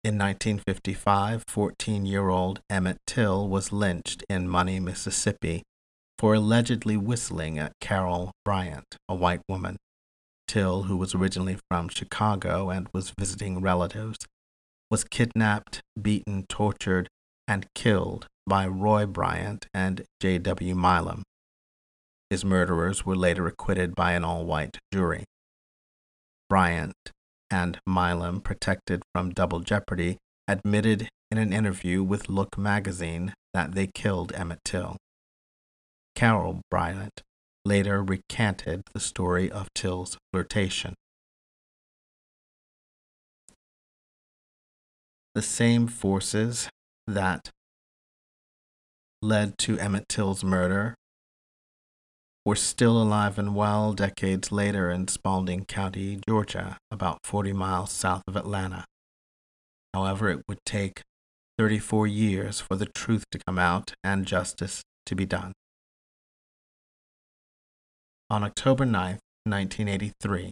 In 0.05 0.19
1955, 0.19 1.43
14 1.49 2.07
year 2.07 2.29
old 2.29 2.61
Emmett 2.71 2.99
Till 3.09 3.49
was 3.49 3.73
lynched 3.73 4.23
in 4.29 4.49
Money, 4.49 4.79
Mississippi 4.79 5.65
for 6.19 6.35
allegedly 6.35 6.97
whistling 6.97 7.59
at 7.59 7.73
Carol 7.81 8.33
Bryant, 8.45 8.97
a 9.09 9.15
white 9.15 9.43
woman. 9.49 9.77
Till, 10.49 10.85
who 10.85 10.97
was 10.97 11.15
originally 11.15 11.59
from 11.69 11.89
Chicago 11.89 12.71
and 12.71 12.89
was 12.93 13.13
visiting 13.19 13.61
relatives, 13.61 14.17
was 14.91 15.05
kidnapped, 15.05 15.83
beaten, 16.01 16.45
tortured, 16.49 17.09
and 17.49 17.67
killed 17.75 18.27
by 18.47 18.67
Roy 18.67 19.07
Bryant 19.07 19.67
and 19.75 20.03
J.W. 20.21 20.75
Milam. 20.75 21.23
His 22.31 22.45
murderers 22.45 23.05
were 23.05 23.17
later 23.17 23.47
acquitted 23.47 23.95
by 23.95 24.13
an 24.13 24.25
all 24.25 24.45
white 24.45 24.79
jury. 24.93 25.25
Bryant 26.49 26.95
and 27.51 27.79
Milam, 27.87 28.41
protected 28.41 29.03
from 29.15 29.31
double 29.31 29.61
jeopardy, 29.61 30.19
admitted 30.49 31.09
in 31.31 31.39
an 31.39 31.53
interview 31.53 32.03
with 32.03 32.29
Look 32.29 32.57
magazine 32.59 33.35
that 33.55 33.75
they 33.75 33.87
killed 33.87 34.33
Emmett 34.35 34.61
Till. 34.65 34.97
Carol 36.15 36.61
Bryant 36.71 37.23
later 37.65 38.03
recanted 38.03 38.83
the 38.93 39.01
story 39.01 39.51
of 39.51 39.69
Till's 39.75 40.17
flirtation. 40.33 40.95
The 45.37 45.43
same 45.43 45.87
forces 45.87 46.67
that 47.07 47.51
led 49.21 49.59
to 49.59 49.79
Emmett 49.79 50.09
Till's 50.09 50.43
murder 50.43 50.95
were 52.47 52.57
still 52.57 53.03
alive 53.03 53.39
and 53.39 53.55
well 53.55 53.93
decades 53.93 54.51
later 54.51 54.91
in 54.91 55.09
Spalding 55.09 55.67
County, 55.67 56.21
Georgia, 56.27 56.79
about 56.91 57.19
40 57.23 57.53
miles 57.53 57.93
south 57.93 58.23
of 58.27 58.35
Atlanta. 58.35 58.87
However, 59.93 60.31
it 60.31 60.41
would 60.49 60.65
take 60.65 61.03
34 61.59 62.07
years 62.07 62.59
for 62.59 62.75
the 62.75 62.87
truth 62.87 63.25
to 63.31 63.39
come 63.47 63.59
out 63.59 63.93
and 64.03 64.25
justice 64.25 64.81
to 65.05 65.15
be 65.15 65.27
done. 65.27 65.53
On 68.31 68.43
October 68.43 68.87
9, 68.87 69.19
1983, 69.45 70.51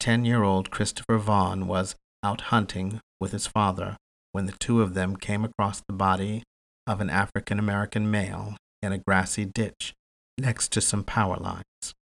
10 0.00 0.24
year 0.24 0.42
old 0.42 0.72
Christopher 0.72 1.18
Vaughn 1.18 1.68
was 1.68 1.94
out 2.24 2.40
hunting 2.50 3.00
with 3.20 3.32
his 3.32 3.46
father 3.46 3.96
when 4.32 4.46
the 4.46 4.52
two 4.52 4.82
of 4.82 4.94
them 4.94 5.16
came 5.16 5.44
across 5.44 5.82
the 5.88 5.94
body 5.94 6.42
of 6.86 7.00
an 7.00 7.10
African 7.10 7.58
American 7.58 8.10
male 8.10 8.56
in 8.82 8.92
a 8.92 8.98
grassy 8.98 9.44
ditch 9.44 9.94
next 10.38 10.72
to 10.72 10.80
some 10.80 11.02
power 11.02 11.36
lines. 11.36 11.94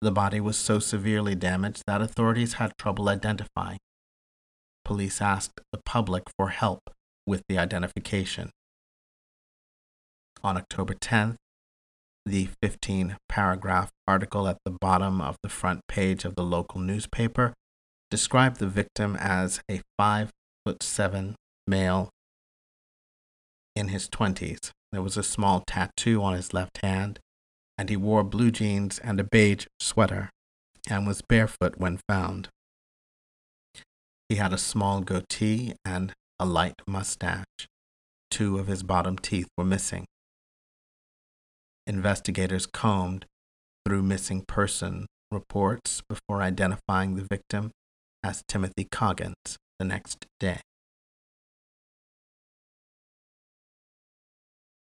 The 0.00 0.12
body 0.12 0.40
was 0.40 0.56
so 0.56 0.78
severely 0.78 1.34
damaged 1.34 1.82
that 1.86 2.00
authorities 2.00 2.54
had 2.54 2.72
trouble 2.78 3.08
identifying. 3.08 3.78
Police 4.84 5.20
asked 5.20 5.60
the 5.72 5.80
public 5.84 6.24
for 6.36 6.50
help 6.50 6.90
with 7.26 7.42
the 7.48 7.58
identification. 7.58 8.50
On 10.44 10.56
October 10.56 10.94
10th, 10.94 11.36
the 12.24 12.48
15 12.62 13.16
paragraph 13.28 13.90
article 14.06 14.46
at 14.46 14.58
the 14.64 14.70
bottom 14.70 15.20
of 15.20 15.36
the 15.42 15.48
front 15.48 15.80
page 15.88 16.24
of 16.24 16.36
the 16.36 16.44
local 16.44 16.80
newspaper 16.80 17.54
described 18.10 18.58
the 18.58 18.66
victim 18.66 19.16
as 19.16 19.60
a 19.70 19.82
5 19.98 20.30
foot 20.64 20.82
7 20.82 21.34
male 21.66 22.10
in 23.74 23.88
his 23.88 24.08
20s. 24.08 24.70
There 24.92 25.02
was 25.02 25.16
a 25.16 25.22
small 25.22 25.62
tattoo 25.66 26.22
on 26.22 26.34
his 26.34 26.54
left 26.54 26.78
hand, 26.82 27.18
and 27.76 27.88
he 27.88 27.96
wore 27.96 28.24
blue 28.24 28.50
jeans 28.50 28.98
and 28.98 29.20
a 29.20 29.24
beige 29.24 29.66
sweater 29.80 30.30
and 30.88 31.06
was 31.06 31.22
barefoot 31.22 31.74
when 31.76 31.98
found. 32.08 32.48
He 34.28 34.36
had 34.36 34.52
a 34.52 34.58
small 34.58 35.00
goatee 35.00 35.74
and 35.84 36.12
a 36.38 36.46
light 36.46 36.80
mustache. 36.86 37.68
Two 38.30 38.58
of 38.58 38.66
his 38.66 38.82
bottom 38.82 39.18
teeth 39.18 39.48
were 39.56 39.64
missing. 39.64 40.06
Investigators 41.86 42.66
combed 42.66 43.26
through 43.84 44.02
missing 44.02 44.44
person 44.46 45.06
reports 45.30 46.02
before 46.08 46.42
identifying 46.42 47.14
the 47.14 47.22
victim 47.22 47.70
as 48.26 48.42
Timothy 48.48 48.88
Coggins 48.90 49.56
the 49.78 49.84
next 49.84 50.26
day. 50.40 50.60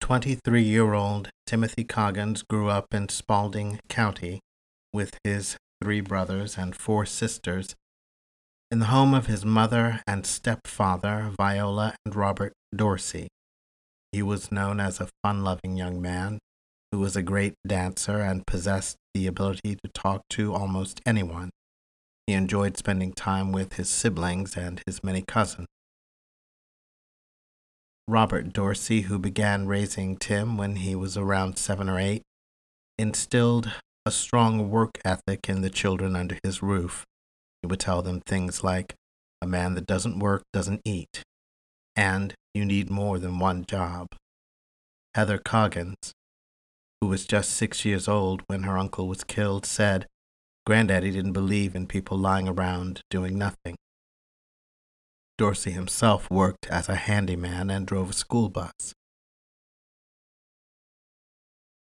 23 0.01 0.63
year 0.63 0.95
old 0.95 1.31
Timothy 1.47 1.85
Coggins 1.85 2.43
grew 2.43 2.69
up 2.69 2.87
in 2.93 3.09
Spalding 3.09 3.79
County 3.89 4.41
with 4.93 5.17
his 5.23 5.57
three 5.81 6.01
brothers 6.01 6.59
and 6.59 6.75
four 6.75 7.07
sisters 7.07 7.77
in 8.73 8.81
the 8.81 8.87
home 8.87 9.15
of 9.15 9.27
his 9.27 9.45
mother 9.45 10.01
and 10.09 10.27
stepfather, 10.27 11.31
Viola 11.37 11.95
and 12.05 12.17
Robert 12.17 12.53
Dorsey. 12.75 13.29
He 14.11 14.23
was 14.23 14.51
known 14.51 14.81
as 14.81 15.01
a 15.01 15.09
fun 15.23 15.45
loving 15.45 15.77
young 15.77 16.03
man 16.03 16.41
who 16.91 16.99
was 16.99 17.15
a 17.15 17.23
great 17.23 17.55
dancer 17.65 18.19
and 18.21 18.45
possessed 18.45 18.97
the 19.15 19.29
ability 19.29 19.77
to 19.77 19.91
talk 19.95 20.23
to 20.31 20.53
almost 20.53 21.01
anyone. 21.07 21.51
He 22.31 22.35
enjoyed 22.35 22.77
spending 22.77 23.13
time 23.13 23.51
with 23.51 23.73
his 23.73 23.91
siblings 23.91 24.57
and 24.57 24.81
his 24.87 25.03
many 25.03 25.21
cousins. 25.21 25.67
Robert 28.07 28.53
Dorsey, 28.53 29.01
who 29.01 29.19
began 29.19 29.67
raising 29.67 30.17
Tim 30.17 30.57
when 30.57 30.77
he 30.77 30.95
was 30.95 31.17
around 31.17 31.59
seven 31.59 31.89
or 31.89 31.99
eight, 31.99 32.23
instilled 32.97 33.73
a 34.07 34.13
strong 34.13 34.71
work 34.71 35.01
ethic 35.05 35.49
in 35.49 35.63
the 35.63 35.71
children 35.71 36.15
under 36.15 36.39
his 36.45 36.63
roof. 36.63 37.05
He 37.63 37.67
would 37.67 37.81
tell 37.81 38.01
them 38.01 38.21
things 38.21 38.63
like, 38.63 38.95
A 39.43 39.47
man 39.49 39.75
that 39.75 39.87
doesn't 39.87 40.21
work 40.21 40.45
doesn't 40.53 40.83
eat, 40.85 41.25
and 41.97 42.33
you 42.55 42.65
need 42.65 42.91
more 42.91 43.19
than 43.19 43.41
one 43.41 43.65
job. 43.67 44.07
Heather 45.17 45.39
Coggins, 45.39 46.13
who 47.01 47.09
was 47.09 47.27
just 47.27 47.51
six 47.51 47.85
years 47.85 48.07
old 48.07 48.43
when 48.47 48.63
her 48.63 48.79
uncle 48.79 49.09
was 49.09 49.25
killed, 49.25 49.67
said, 49.67 50.07
Granddaddy 50.67 51.11
didn't 51.11 51.33
believe 51.33 51.75
in 51.75 51.87
people 51.87 52.19
lying 52.19 52.49
around 52.49 53.01
doing 53.11 53.39
nothing. 53.39 53.77
Dorsey 55.39 55.71
himself 55.71 56.31
worked 56.31 56.67
as 56.67 56.89
a 56.89 56.97
handyman 56.97 57.71
and 57.71 57.87
drove 57.87 58.11
a 58.11 58.13
school 58.13 58.51
bus. 58.51 58.95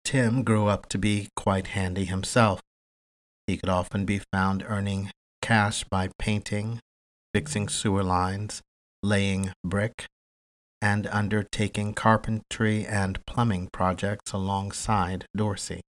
Tim 0.04 0.42
grew 0.42 0.66
up 0.66 0.88
to 0.88 0.98
be 0.98 1.28
quite 1.36 1.68
handy 1.68 2.04
himself. 2.04 2.60
He 3.46 3.58
could 3.58 3.68
often 3.68 4.04
be 4.04 4.22
found 4.32 4.64
earning 4.66 5.10
cash 5.42 5.84
by 5.84 6.08
painting, 6.18 6.80
fixing 7.34 7.68
sewer 7.68 8.02
lines, 8.02 8.62
laying 9.02 9.52
brick, 9.64 10.06
and 10.82 11.06
undertaking 11.08 11.92
carpentry 11.94 12.86
and 12.86 13.24
plumbing 13.26 13.68
projects 13.72 14.32
alongside 14.32 15.26
Dorsey. 15.36 15.82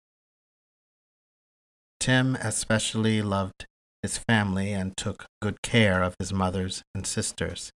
Tim 1.99 2.35
especially 2.35 3.21
loved 3.21 3.65
his 4.01 4.17
family 4.17 4.71
and 4.71 4.95
took 4.95 5.25
good 5.41 5.61
care 5.61 6.01
of 6.01 6.15
his 6.19 6.31
mothers 6.31 6.81
and 6.95 7.05
sisters. 7.05 7.71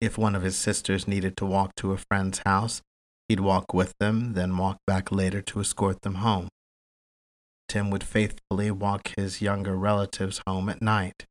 If 0.00 0.18
one 0.18 0.34
of 0.34 0.42
his 0.42 0.56
sisters 0.56 1.08
needed 1.08 1.36
to 1.38 1.46
walk 1.46 1.74
to 1.76 1.92
a 1.92 1.96
friend's 1.96 2.42
house, 2.44 2.82
he'd 3.28 3.40
walk 3.40 3.72
with 3.72 3.94
them, 3.98 4.34
then 4.34 4.58
walk 4.58 4.76
back 4.86 5.10
later 5.10 5.40
to 5.40 5.60
escort 5.60 6.02
them 6.02 6.16
home. 6.16 6.48
Tim 7.68 7.90
would 7.90 8.04
faithfully 8.04 8.70
walk 8.70 9.12
his 9.16 9.40
younger 9.40 9.74
relatives 9.76 10.42
home 10.46 10.68
at 10.68 10.82
night. 10.82 11.24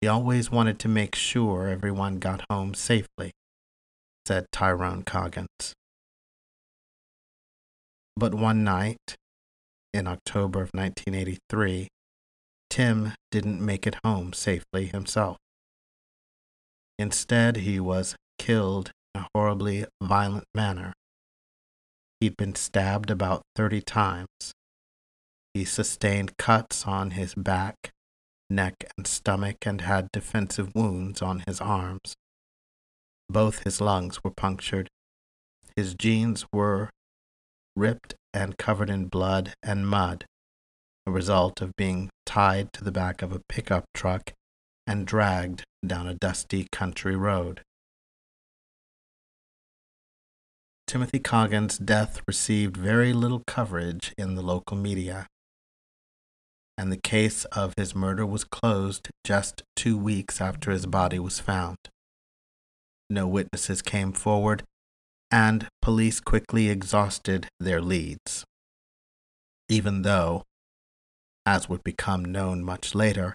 He 0.00 0.08
always 0.08 0.50
wanted 0.50 0.78
to 0.80 0.88
make 0.88 1.14
sure 1.14 1.68
everyone 1.68 2.18
got 2.18 2.44
home 2.50 2.74
safely, 2.74 3.30
said 4.26 4.46
Tyrone 4.50 5.04
Coggins. 5.04 5.74
But 8.16 8.34
one 8.34 8.64
night, 8.64 9.16
in 9.92 10.06
October 10.06 10.62
of 10.62 10.70
1983, 10.72 11.88
Tim 12.68 13.12
didn't 13.30 13.64
make 13.64 13.86
it 13.86 13.96
home 14.04 14.32
safely 14.32 14.86
himself. 14.86 15.36
Instead, 16.98 17.58
he 17.58 17.80
was 17.80 18.14
killed 18.38 18.92
in 19.14 19.22
a 19.22 19.28
horribly 19.34 19.86
violent 20.02 20.44
manner. 20.54 20.92
He'd 22.20 22.36
been 22.36 22.54
stabbed 22.54 23.10
about 23.10 23.42
30 23.56 23.80
times. 23.80 24.52
He 25.54 25.64
sustained 25.64 26.36
cuts 26.36 26.86
on 26.86 27.12
his 27.12 27.34
back, 27.34 27.90
neck, 28.48 28.84
and 28.96 29.06
stomach 29.06 29.66
and 29.66 29.80
had 29.80 30.12
defensive 30.12 30.74
wounds 30.74 31.22
on 31.22 31.42
his 31.46 31.60
arms. 31.60 32.14
Both 33.28 33.64
his 33.64 33.80
lungs 33.80 34.22
were 34.22 34.32
punctured. 34.32 34.88
His 35.74 35.94
jeans 35.94 36.44
were 36.52 36.90
ripped 37.76 38.14
and 38.32 38.58
covered 38.58 38.90
in 38.90 39.06
blood 39.06 39.54
and 39.62 39.86
mud 39.86 40.24
a 41.06 41.10
result 41.10 41.60
of 41.60 41.76
being 41.76 42.10
tied 42.26 42.72
to 42.72 42.84
the 42.84 42.92
back 42.92 43.22
of 43.22 43.32
a 43.32 43.40
pickup 43.48 43.84
truck 43.94 44.32
and 44.86 45.06
dragged 45.06 45.64
down 45.84 46.06
a 46.06 46.14
dusty 46.14 46.66
country 46.72 47.16
road. 47.16 47.62
Timothy 50.86 51.20
Coggins' 51.20 51.78
death 51.78 52.20
received 52.26 52.76
very 52.76 53.12
little 53.12 53.42
coverage 53.46 54.12
in 54.18 54.34
the 54.34 54.42
local 54.42 54.76
media, 54.76 55.26
and 56.76 56.90
the 56.90 56.96
case 56.96 57.44
of 57.46 57.74
his 57.76 57.94
murder 57.94 58.26
was 58.26 58.44
closed 58.44 59.08
just 59.24 59.62
two 59.76 59.96
weeks 59.96 60.40
after 60.40 60.70
his 60.70 60.86
body 60.86 61.18
was 61.18 61.38
found. 61.38 61.76
No 63.08 63.28
witnesses 63.28 63.82
came 63.82 64.12
forward, 64.12 64.64
and 65.30 65.68
police 65.80 66.20
quickly 66.20 66.68
exhausted 66.68 67.48
their 67.58 67.80
leads. 67.80 68.44
Even 69.68 70.02
though 70.02 70.42
as 71.46 71.68
would 71.68 71.82
become 71.82 72.24
known 72.24 72.62
much 72.62 72.94
later, 72.94 73.34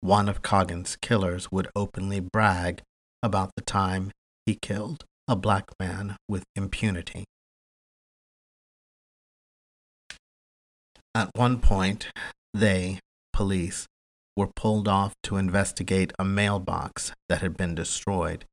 one 0.00 0.28
of 0.28 0.42
Coggins' 0.42 0.96
killers 1.00 1.50
would 1.50 1.68
openly 1.74 2.20
brag 2.20 2.82
about 3.22 3.50
the 3.56 3.62
time 3.62 4.10
he 4.46 4.54
killed 4.54 5.04
a 5.26 5.36
black 5.36 5.64
man 5.80 6.16
with 6.28 6.44
impunity. 6.54 7.24
At 11.14 11.30
one 11.34 11.60
point, 11.60 12.08
they, 12.54 13.00
police, 13.32 13.86
were 14.36 14.50
pulled 14.54 14.86
off 14.86 15.14
to 15.24 15.36
investigate 15.36 16.12
a 16.18 16.24
mailbox 16.24 17.12
that 17.28 17.40
had 17.40 17.56
been 17.56 17.74
destroyed. 17.74 18.44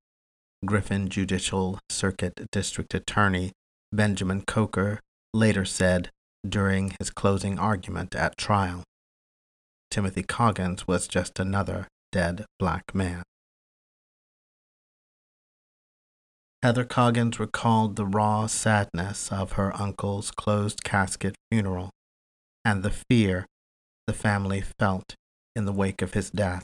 Griffin 0.66 1.10
Judicial 1.10 1.80
Circuit 1.90 2.34
District 2.52 2.94
Attorney 2.94 3.52
Benjamin 3.92 4.42
Coker 4.42 5.00
later 5.34 5.66
said 5.66 6.10
during 6.48 6.96
his 7.00 7.10
closing 7.10 7.60
argument 7.60 8.16
at 8.16 8.38
trial. 8.38 8.84
Timothy 9.92 10.24
Coggins 10.24 10.88
was 10.88 11.08
just 11.08 11.40
another 11.40 11.88
dead 12.12 12.46
black 12.60 12.94
man. 12.94 13.24
Heather 16.62 16.86
Coggins 16.86 17.40
recalled 17.40 17.96
the 17.96 18.06
raw 18.06 18.48
sadness 18.48 19.32
of 19.32 19.54
her 19.54 19.76
uncle's 19.80 20.32
closed 20.32 20.84
casket 20.84 21.36
funeral 21.52 21.92
and 22.64 22.82
the 22.82 22.92
fear 23.10 23.46
the 24.08 24.14
family 24.14 24.62
felt 24.80 25.16
in 25.56 25.66
the 25.66 25.72
wake 25.72 26.02
of 26.02 26.14
his 26.14 26.32
death. 26.32 26.64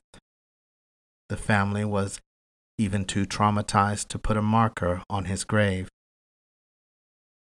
The 1.30 1.38
family 1.38 1.86
was 1.86 2.20
even 2.82 3.06
too 3.06 3.28
traumatized 3.28 4.08
to 4.08 4.18
put 4.18 4.36
a 4.36 4.42
marker 4.42 5.04
on 5.08 5.26
his 5.26 5.44
grave. 5.44 5.88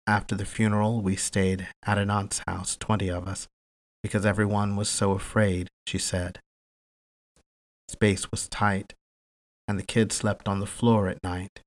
After 0.06 0.34
the 0.34 0.46
funeral, 0.46 1.02
we 1.02 1.14
stayed 1.14 1.68
at 1.84 1.98
an 1.98 2.10
aunt's 2.10 2.40
house, 2.48 2.74
20 2.78 3.10
of 3.10 3.28
us, 3.28 3.46
because 4.02 4.24
everyone 4.24 4.76
was 4.76 4.88
so 4.88 5.12
afraid, 5.12 5.68
she 5.86 5.98
said. 5.98 6.38
Space 7.86 8.30
was 8.30 8.48
tight, 8.48 8.94
and 9.68 9.78
the 9.78 9.84
kids 9.84 10.16
slept 10.16 10.48
on 10.48 10.60
the 10.60 10.66
floor 10.66 11.06
at 11.06 11.22
night. 11.22 11.60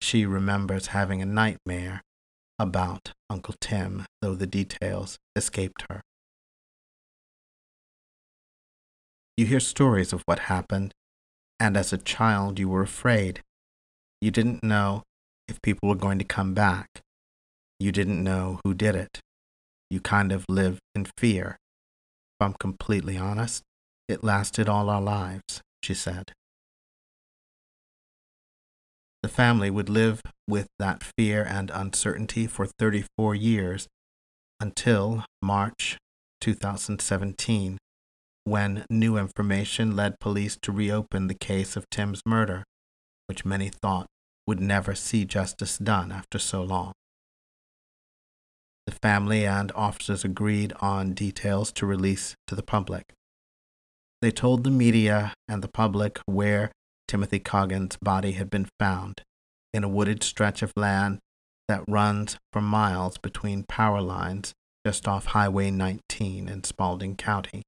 She 0.00 0.24
remembers 0.24 0.88
having 0.88 1.20
a 1.20 1.26
nightmare 1.26 2.02
about 2.56 3.14
Uncle 3.28 3.56
Tim, 3.60 4.06
though 4.22 4.36
the 4.36 4.46
details 4.46 5.18
escaped 5.34 5.86
her. 5.90 6.02
You 9.36 9.46
hear 9.46 9.60
stories 9.60 10.12
of 10.12 10.22
what 10.26 10.38
happened, 10.38 10.92
and 11.58 11.76
as 11.76 11.92
a 11.92 11.98
child 11.98 12.58
you 12.58 12.68
were 12.68 12.82
afraid. 12.82 13.40
You 14.20 14.30
didn't 14.30 14.62
know 14.62 15.02
if 15.48 15.60
people 15.62 15.88
were 15.88 15.94
going 15.94 16.18
to 16.18 16.24
come 16.24 16.54
back. 16.54 17.00
You 17.78 17.92
didn't 17.92 18.22
know 18.22 18.60
who 18.64 18.74
did 18.74 18.94
it. 18.94 19.20
You 19.90 20.00
kind 20.00 20.32
of 20.32 20.44
lived 20.48 20.80
in 20.94 21.06
fear. 21.18 21.58
If 22.38 22.46
I'm 22.46 22.54
completely 22.54 23.16
honest, 23.16 23.62
it 24.08 24.24
lasted 24.24 24.68
all 24.68 24.90
our 24.90 25.02
lives, 25.02 25.60
she 25.82 25.94
said. 25.94 26.32
The 29.22 29.28
family 29.28 29.70
would 29.70 29.88
live 29.88 30.22
with 30.46 30.68
that 30.78 31.02
fear 31.16 31.42
and 31.42 31.70
uncertainty 31.70 32.46
for 32.46 32.66
34 32.66 33.34
years 33.34 33.88
until 34.60 35.24
March 35.42 35.98
2017, 36.40 37.78
when 38.46 38.86
new 38.88 39.16
information 39.16 39.96
led 39.96 40.20
police 40.20 40.56
to 40.62 40.70
reopen 40.70 41.26
the 41.26 41.34
case 41.34 41.74
of 41.74 41.90
Tim's 41.90 42.22
murder, 42.24 42.62
which 43.26 43.44
many 43.44 43.68
thought 43.68 44.06
would 44.46 44.60
never 44.60 44.94
see 44.94 45.24
justice 45.24 45.76
done 45.76 46.12
after 46.12 46.38
so 46.38 46.62
long. 46.62 46.92
The 48.86 48.92
family 49.02 49.44
and 49.44 49.72
officers 49.74 50.24
agreed 50.24 50.72
on 50.80 51.12
details 51.12 51.72
to 51.72 51.86
release 51.86 52.36
to 52.46 52.54
the 52.54 52.62
public. 52.62 53.12
They 54.22 54.30
told 54.30 54.62
the 54.62 54.70
media 54.70 55.34
and 55.48 55.60
the 55.60 55.68
public 55.68 56.20
where 56.26 56.70
Timothy 57.08 57.40
Coggins' 57.40 57.98
body 58.00 58.32
had 58.32 58.48
been 58.48 58.68
found 58.78 59.22
in 59.74 59.82
a 59.82 59.88
wooded 59.88 60.22
stretch 60.22 60.62
of 60.62 60.72
land 60.76 61.18
that 61.66 61.82
runs 61.88 62.36
for 62.52 62.60
miles 62.60 63.18
between 63.18 63.64
power 63.64 64.00
lines 64.00 64.52
just 64.86 65.08
off 65.08 65.26
Highway 65.26 65.72
19 65.72 66.48
in 66.48 66.62
Spalding 66.62 67.16
County. 67.16 67.64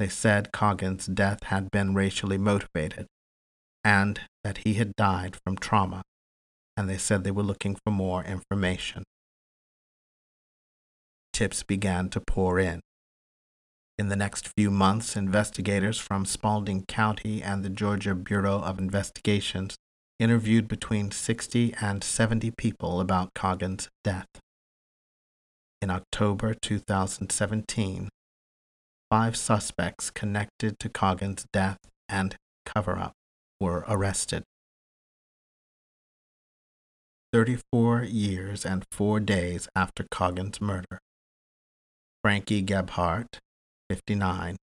They 0.00 0.08
said 0.08 0.50
Coggins' 0.50 1.04
death 1.04 1.42
had 1.44 1.70
been 1.70 1.92
racially 1.92 2.38
motivated 2.38 3.06
and 3.84 4.18
that 4.42 4.58
he 4.64 4.74
had 4.74 4.96
died 4.96 5.36
from 5.44 5.58
trauma, 5.58 6.00
and 6.74 6.88
they 6.88 6.96
said 6.96 7.22
they 7.22 7.30
were 7.30 7.42
looking 7.42 7.76
for 7.84 7.90
more 7.90 8.24
information. 8.24 9.04
Tips 11.34 11.62
began 11.62 12.08
to 12.08 12.22
pour 12.26 12.58
in. 12.58 12.80
In 13.98 14.08
the 14.08 14.16
next 14.16 14.50
few 14.56 14.70
months, 14.70 15.16
investigators 15.16 15.98
from 15.98 16.24
Spalding 16.24 16.86
County 16.88 17.42
and 17.42 17.62
the 17.62 17.68
Georgia 17.68 18.14
Bureau 18.14 18.58
of 18.58 18.78
Investigations 18.78 19.76
interviewed 20.18 20.66
between 20.66 21.10
60 21.10 21.74
and 21.78 22.02
70 22.02 22.52
people 22.52 23.02
about 23.02 23.34
Coggins' 23.34 23.90
death. 24.02 24.28
In 25.82 25.90
October 25.90 26.54
2017, 26.54 28.08
five 29.10 29.36
suspects 29.36 30.10
connected 30.10 30.78
to 30.78 30.88
Coggins' 30.88 31.44
death 31.52 31.78
and 32.08 32.36
cover 32.64 32.96
up 32.96 33.12
were 33.60 33.84
arrested. 33.88 34.44
34 37.32 38.04
years 38.04 38.64
and 38.64 38.84
four 38.90 39.20
days 39.20 39.68
after 39.76 40.06
Coggins' 40.10 40.60
murder, 40.60 40.98
Frankie 42.22 42.62
Gebhardt, 42.62 43.38
59, 43.88 44.56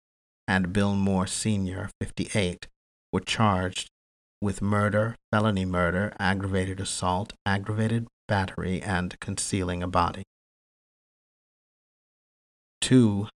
and 0.49 0.73
Bill 0.73 0.95
Moore 0.95 1.27
Sr., 1.27 1.91
58, 2.01 2.67
were 3.13 3.21
charged 3.21 3.89
with 4.41 4.61
murder, 4.61 5.17
felony 5.33 5.65
murder, 5.65 6.13
aggravated 6.19 6.81
assault, 6.81 7.33
aggravated 7.45 8.07
battery, 8.29 8.83
and 8.83 9.19
concealing 9.21 9.83
a 9.83 9.89
body. 9.89 10.25
Two 12.81 13.29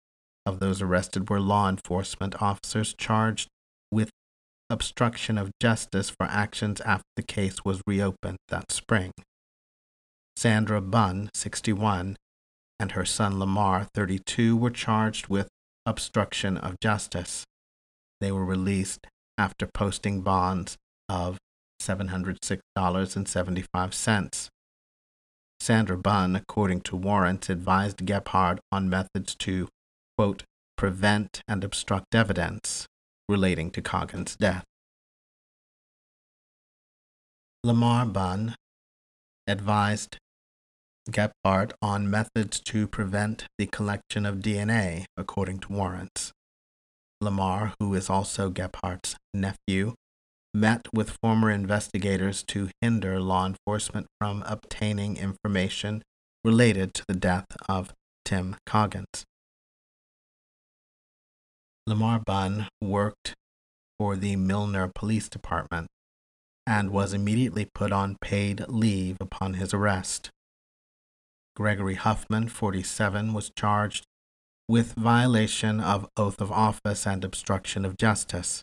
of 0.48 0.58
those 0.61 0.80
arrested 0.82 1.28
were 1.28 1.40
law 1.40 1.68
enforcement 1.68 2.40
officers 2.42 2.94
charged 2.94 3.48
with 3.92 4.08
obstruction 4.70 5.37
of 5.38 5.50
justice 5.61 6.11
for 6.11 6.24
actions 6.24 6.80
after 6.80 7.04
the 7.16 7.22
case 7.22 7.64
was 7.64 7.80
reopened 7.87 8.38
that 8.48 8.72
spring. 8.72 9.12
Sandra 10.37 10.80
Bunn, 10.80 11.30
61, 11.34 12.16
and 12.80 12.92
her 12.92 13.04
son 13.04 13.38
Lamar, 13.38 13.87
32, 13.94 14.56
were 14.56 14.70
charged 14.70 15.28
with 15.28 15.48
obstruction 15.84 16.56
of 16.56 16.80
justice. 16.80 17.44
They 18.20 18.32
were 18.32 18.44
released 18.44 19.06
after 19.37 19.66
posting 19.66 20.22
bonds 20.22 20.76
of 21.08 21.38
$706.75. 21.82 24.48
Sandra 25.61 25.98
Bunn, 25.98 26.37
according 26.37 26.82
to 26.82 26.94
warrants, 26.96 27.50
advised 27.50 28.06
Gebhardt 28.06 28.61
on 28.70 28.88
methods 28.88 29.34
to, 29.37 29.66
quote, 30.18 30.42
prevent 30.76 31.42
and 31.46 31.62
obstruct 31.62 32.14
evidence 32.14 32.87
relating 33.28 33.70
to 33.70 33.81
Coggins' 33.81 34.35
death. 34.37 34.64
Lamar 37.62 38.04
Bunn 38.04 38.57
advised 39.46 40.18
Gebhardt 41.11 41.72
on 41.81 42.11
methods 42.11 42.61
to 42.61 42.87
prevent 42.87 43.46
the 43.59 43.66
collection 43.66 44.26
of 44.26 44.37
DNA, 44.37 45.04
according 45.16 45.61
to 45.61 45.72
warrants. 45.72 46.33
Lamar, 47.20 47.74
who 47.78 47.94
is 47.94 48.11
also 48.11 48.50
Gebhardt's 48.50 49.16
nephew, 49.33 49.94
met 50.52 50.87
with 50.92 51.16
former 51.22 51.50
investigators 51.50 52.42
to 52.48 52.70
hinder 52.81 53.20
law 53.20 53.46
enforcement 53.46 54.07
from 54.20 54.42
obtaining 54.46 55.16
information 55.16 56.02
related 56.44 56.94
to 56.94 57.04
the 57.07 57.14
death 57.14 57.46
of 57.68 57.92
Tim 58.24 58.57
Coggins. 58.66 59.24
Lamar 61.88 62.20
Bunn 62.20 62.68
worked 62.83 63.35
for 63.98 64.14
the 64.14 64.37
Milner 64.37 64.92
Police 64.94 65.27
Department 65.31 65.87
and 66.66 66.90
was 66.90 67.14
immediately 67.14 67.66
put 67.74 67.92
on 67.92 68.18
paid 68.20 68.68
leave 68.68 69.16
upon 69.22 69.55
his 69.55 69.72
arrest. 69.72 70.29
Gregory 71.57 71.94
Huffman, 71.94 72.48
47, 72.48 73.33
was 73.33 73.51
charged 73.57 74.05
with 74.68 74.92
violation 74.96 75.81
of 75.81 76.07
oath 76.14 76.42
of 76.42 76.53
office 76.53 77.07
and 77.07 77.24
obstruction 77.24 77.87
of 77.87 77.96
justice. 77.96 78.61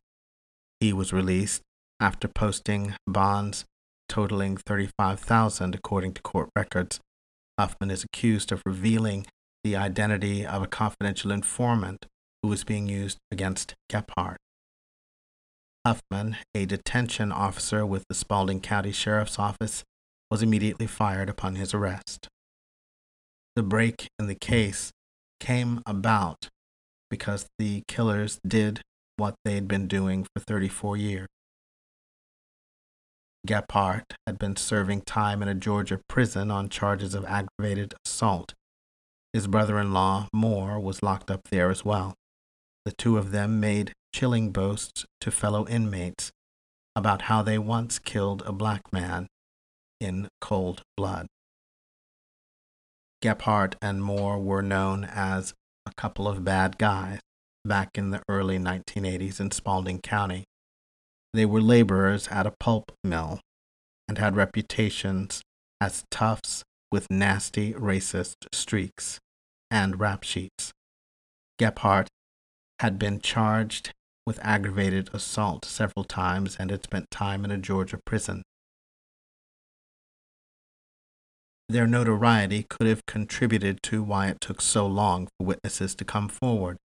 He 0.80 0.94
was 0.94 1.12
released 1.12 1.64
after 2.00 2.28
posting 2.28 2.94
bonds 3.08 3.66
totaling 4.08 4.56
35,000 4.56 5.74
according 5.74 6.14
to 6.14 6.22
court 6.22 6.50
records. 6.56 7.00
Huffman 7.60 7.90
is 7.90 8.04
accused 8.04 8.52
of 8.52 8.62
revealing 8.68 9.26
the 9.64 9.76
identity 9.76 10.46
of 10.46 10.62
a 10.62 10.68
confidential 10.68 11.32
informant 11.32 12.06
who 12.46 12.50
was 12.50 12.64
being 12.64 12.86
used 12.86 13.18
against 13.32 13.74
Gebhardt. 13.90 14.38
Huffman, 15.84 16.38
a 16.54 16.68
detention 16.68 17.32
officer 17.32 17.84
with 17.84 18.04
the 18.08 18.14
Spalding 18.14 18.62
County 18.62 18.92
Sheriff's 18.92 19.40
Office, 19.40 19.84
was 20.30 20.44
immediately 20.44 20.86
fired 20.86 21.28
upon 21.28 21.56
his 21.56 21.74
arrest. 21.74 22.28
The 23.56 23.64
break 23.64 24.10
in 24.20 24.28
the 24.28 24.36
case 24.36 24.92
came 25.40 25.82
about 25.88 26.50
because 27.10 27.48
the 27.58 27.82
killers 27.88 28.40
did 28.48 28.82
what 29.18 29.34
they'd 29.44 29.68
been 29.68 29.88
doing 29.88 30.28
for 30.36 30.44
34 30.48 30.98
years. 30.98 31.28
Gebhardt 33.48 34.14
had 34.28 34.38
been 34.38 34.56
serving 34.56 35.02
time 35.02 35.42
in 35.42 35.48
a 35.48 35.56
Georgia 35.56 36.00
prison 36.08 36.52
on 36.52 36.70
charges 36.70 37.16
of 37.16 37.26
aggravated 37.26 37.96
assault. 38.06 38.54
His 39.34 39.48
brother 39.48 39.80
in 39.80 39.94
law, 39.94 40.28
Moore, 40.32 40.80
was 40.80 41.02
locked 41.02 41.32
up 41.32 41.42
there 41.50 41.72
as 41.72 41.84
well. 41.84 42.14
The 42.86 42.91
two 42.91 43.17
of 43.17 43.32
them 43.32 43.60
made 43.60 43.93
chilling 44.13 44.52
boasts 44.52 45.06
to 45.21 45.32
fellow 45.32 45.67
inmates 45.67 46.32
about 46.95 47.24
how 47.24 47.41
they 47.41 47.58
once 47.58 48.00
killed 48.00 48.43
a 48.45 48.54
black 48.54 48.93
man 48.93 49.28
in 50.00 50.30
cold 50.39 50.84
blood. 50.95 51.28
Gebhardt 53.21 53.76
and 53.82 54.04
Moore 54.04 54.39
were 54.39 54.62
known 54.62 55.04
as 55.04 55.54
a 55.86 55.93
couple 55.95 56.28
of 56.28 56.45
bad 56.45 56.78
guys 56.78 57.19
back 57.65 57.89
in 57.95 58.12
the 58.12 58.21
early 58.30 58.60
1980s 58.60 59.39
in 59.39 59.50
Spalding 59.52 60.00
County. 60.00 60.45
They 61.34 61.45
were 61.45 61.62
laborers 61.62 62.28
at 62.28 62.45
a 62.45 62.54
pulp 62.60 62.91
mill 63.04 63.39
and 64.08 64.17
had 64.17 64.36
reputations 64.36 65.41
as 65.82 66.04
toughs 66.12 66.63
with 66.91 67.08
nasty 67.10 67.74
racist 67.74 68.36
streaks 68.54 69.19
and 69.71 70.00
rap 70.00 70.24
sheets. 70.24 70.71
Gebhardt 71.58 72.08
had 72.80 73.00
been 73.00 73.20
charged 73.20 73.94
with 74.26 74.40
aggravated 74.42 75.10
assault 75.14 75.66
several 75.66 76.04
times 76.04 76.58
and 76.60 76.72
had 76.72 76.84
spent 76.84 77.12
time 77.12 77.46
in 77.46 77.52
a 77.52 77.58
Georgia 77.58 78.00
prison. 78.06 78.42
Their 81.68 81.88
notoriety 81.88 82.64
could 82.70 82.88
have 82.88 83.06
contributed 83.06 83.82
to 83.84 84.04
why 84.04 84.28
it 84.28 84.40
took 84.40 84.62
so 84.62 84.86
long 84.86 85.28
for 85.28 85.46
witnesses 85.46 85.96
to 85.96 86.06
come 86.06 86.30
forward. 86.30 86.78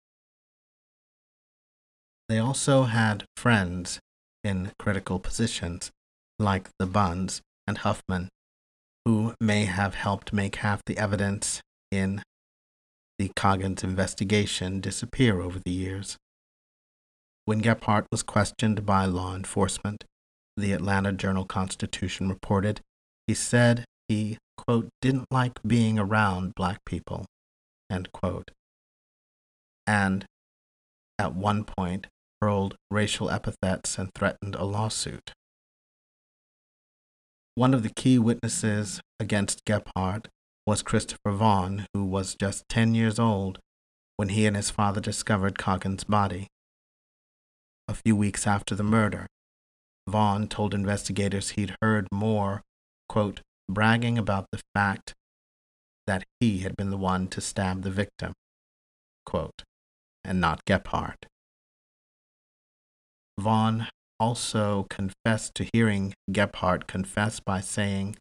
They 2.28 2.38
also 2.38 2.84
had 2.84 3.24
friends 3.36 3.98
in 4.44 4.72
critical 4.78 5.18
positions, 5.18 5.90
like 6.38 6.68
the 6.78 6.86
Bunns 6.86 7.40
and 7.66 7.78
Huffman, 7.78 8.28
who 9.04 9.34
may 9.40 9.64
have 9.64 9.94
helped 9.94 10.32
make 10.32 10.56
half 10.56 10.84
the 10.84 10.98
evidence 10.98 11.60
in 11.90 12.22
the 13.18 13.30
Coggins 13.34 13.82
investigation 13.82 14.80
disappear 14.80 15.40
over 15.40 15.58
the 15.58 15.72
years. 15.72 16.16
When 17.44 17.60
Gebhardt 17.60 18.06
was 18.12 18.22
questioned 18.22 18.86
by 18.86 19.06
law 19.06 19.34
enforcement, 19.34 20.04
the 20.56 20.72
Atlanta 20.72 21.12
Journal 21.12 21.44
Constitution 21.44 22.28
reported, 22.28 22.80
he 23.26 23.34
said 23.34 23.84
he, 24.08 24.38
quote, 24.56 24.88
didn't 25.00 25.26
like 25.30 25.58
being 25.66 25.98
around 25.98 26.54
black 26.54 26.78
people, 26.84 27.26
end 27.90 28.12
quote. 28.12 28.50
And 29.86 30.26
at 31.18 31.34
one 31.34 31.64
point 31.64 32.06
hurled 32.40 32.76
racial 32.90 33.30
epithets 33.30 33.98
and 33.98 34.10
threatened 34.14 34.54
a 34.54 34.64
lawsuit. 34.64 35.32
One 37.54 37.74
of 37.74 37.82
the 37.82 37.90
key 37.90 38.18
witnesses 38.18 39.00
against 39.18 39.64
Gebhardt 39.64 40.28
was 40.68 40.82
Christopher 40.82 41.32
Vaughn, 41.32 41.86
who 41.94 42.04
was 42.04 42.34
just 42.34 42.68
10 42.68 42.94
years 42.94 43.18
old 43.18 43.58
when 44.16 44.28
he 44.28 44.44
and 44.44 44.54
his 44.54 44.68
father 44.68 45.00
discovered 45.00 45.56
Coggins' 45.56 46.04
body. 46.04 46.46
A 47.88 47.94
few 47.94 48.14
weeks 48.14 48.46
after 48.46 48.74
the 48.74 48.82
murder, 48.82 49.28
Vaughn 50.06 50.46
told 50.46 50.74
investigators 50.74 51.52
he'd 51.52 51.74
heard 51.80 52.06
Moore, 52.12 52.60
quote, 53.08 53.40
bragging 53.66 54.18
about 54.18 54.44
the 54.52 54.60
fact 54.74 55.14
that 56.06 56.24
he 56.38 56.58
had 56.58 56.76
been 56.76 56.90
the 56.90 56.98
one 56.98 57.28
to 57.28 57.40
stab 57.40 57.80
the 57.80 57.90
victim, 57.90 58.34
quote, 59.24 59.62
and 60.22 60.38
not 60.38 60.66
Gebhardt. 60.66 61.24
Vaughn 63.40 63.88
also 64.20 64.84
confessed 64.90 65.54
to 65.54 65.66
hearing 65.72 66.12
Gebhardt 66.30 66.86
confess 66.86 67.40
by 67.40 67.62
saying, 67.62 68.16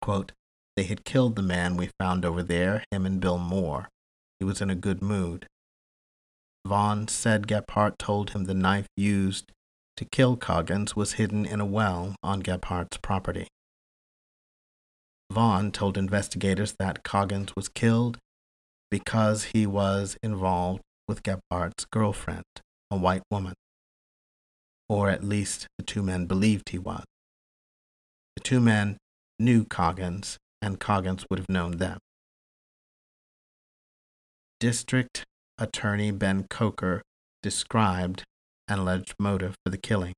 quote, 0.00 0.32
They 0.76 0.84
had 0.84 1.04
killed 1.04 1.36
the 1.36 1.42
man 1.42 1.76
we 1.76 1.90
found 1.98 2.24
over 2.24 2.42
there, 2.42 2.84
him 2.90 3.04
and 3.04 3.20
Bill 3.20 3.38
Moore. 3.38 3.88
He 4.38 4.44
was 4.44 4.60
in 4.60 4.70
a 4.70 4.74
good 4.74 5.02
mood. 5.02 5.46
Vaughn 6.66 7.08
said 7.08 7.46
Gebhardt 7.46 7.98
told 7.98 8.30
him 8.30 8.44
the 8.44 8.54
knife 8.54 8.86
used 8.96 9.52
to 9.96 10.04
kill 10.04 10.36
Coggins 10.36 10.96
was 10.96 11.14
hidden 11.14 11.44
in 11.44 11.60
a 11.60 11.66
well 11.66 12.16
on 12.22 12.40
Gebhardt's 12.40 12.96
property. 12.96 13.48
Vaughn 15.30 15.72
told 15.72 15.98
investigators 15.98 16.74
that 16.78 17.02
Coggins 17.02 17.54
was 17.56 17.68
killed 17.68 18.18
because 18.90 19.44
he 19.44 19.66
was 19.66 20.16
involved 20.22 20.82
with 21.08 21.22
Gebhardt's 21.22 21.84
girlfriend, 21.86 22.44
a 22.90 22.96
white 22.96 23.22
woman 23.30 23.54
or 24.92 25.08
at 25.08 25.24
least 25.24 25.66
the 25.78 25.84
two 25.84 26.02
men 26.02 26.26
believed 26.26 26.68
he 26.68 26.78
was. 26.78 27.04
The 28.36 28.42
two 28.42 28.60
men 28.60 28.98
knew 29.38 29.64
Coggins, 29.64 30.36
and 30.62 30.80
Coggins 30.80 31.26
would 31.28 31.40
have 31.40 31.48
known 31.48 31.78
them. 31.78 31.98
District 34.60 35.24
Attorney 35.58 36.12
Ben 36.12 36.46
Coker 36.48 37.02
described 37.42 38.22
an 38.68 38.78
alleged 38.78 39.14
motive 39.18 39.56
for 39.64 39.70
the 39.70 39.76
killing. 39.76 40.14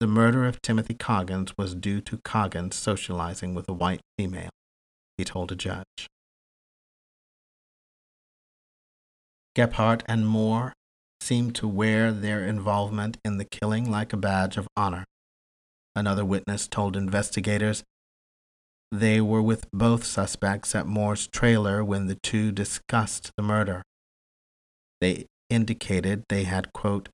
The 0.00 0.06
murder 0.06 0.44
of 0.44 0.62
Timothy 0.62 0.94
Coggins 0.94 1.52
was 1.58 1.74
due 1.74 2.00
to 2.02 2.20
Coggins 2.24 2.76
socializing 2.76 3.54
with 3.54 3.68
a 3.68 3.72
white 3.72 4.00
female, 4.16 4.50
he 5.18 5.24
told 5.24 5.50
a 5.50 5.56
judge. 5.56 6.08
Gebhardt 9.54 10.02
and 10.06 10.26
Moore 10.26 10.72
seemed 11.20 11.54
to 11.56 11.68
wear 11.68 12.12
their 12.12 12.44
involvement 12.44 13.18
in 13.24 13.38
the 13.38 13.44
killing 13.44 13.90
like 13.90 14.12
a 14.12 14.16
badge 14.16 14.56
of 14.56 14.68
honor. 14.76 15.04
Another 15.96 16.24
witness 16.24 16.66
told 16.66 16.96
investigators 16.96 17.82
they 19.00 19.20
were 19.20 19.42
with 19.42 19.70
both 19.72 20.04
suspects 20.04 20.74
at 20.74 20.86
Moore's 20.86 21.26
trailer 21.26 21.84
when 21.84 22.06
the 22.06 22.14
two 22.22 22.52
discussed 22.52 23.32
the 23.36 23.42
murder. 23.42 23.82
They 25.00 25.26
indicated 25.50 26.24
they 26.28 26.44
had, 26.44 26.72
quote, 26.72 27.08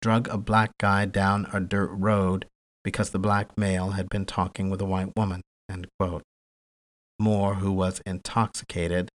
drug 0.00 0.28
a 0.28 0.38
black 0.38 0.72
guy 0.78 1.04
down 1.04 1.48
a 1.52 1.60
dirt 1.60 1.90
road 1.92 2.46
because 2.84 3.10
the 3.10 3.18
black 3.18 3.58
male 3.58 3.90
had 3.90 4.08
been 4.08 4.24
talking 4.24 4.70
with 4.70 4.80
a 4.80 4.84
white 4.84 5.16
woman, 5.16 5.42
end 5.70 5.88
quote. 5.98 6.22
Moore, 7.18 7.56
who 7.56 7.72
was 7.72 8.00
intoxicated, 8.06 9.08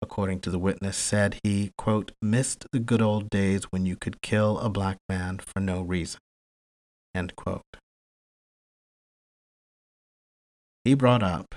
according 0.00 0.40
to 0.40 0.50
the 0.50 0.58
witness, 0.58 0.96
said 0.96 1.38
he, 1.44 1.70
quote, 1.78 2.12
missed 2.20 2.66
the 2.72 2.80
good 2.80 3.02
old 3.02 3.30
days 3.30 3.64
when 3.70 3.86
you 3.86 3.96
could 3.96 4.22
kill 4.22 4.58
a 4.58 4.68
black 4.68 4.98
man 5.08 5.38
for 5.38 5.60
no 5.60 5.82
reason, 5.82 6.20
end 7.14 7.36
quote. 7.36 7.62
He 10.84 10.94
brought 10.94 11.22
up, 11.22 11.54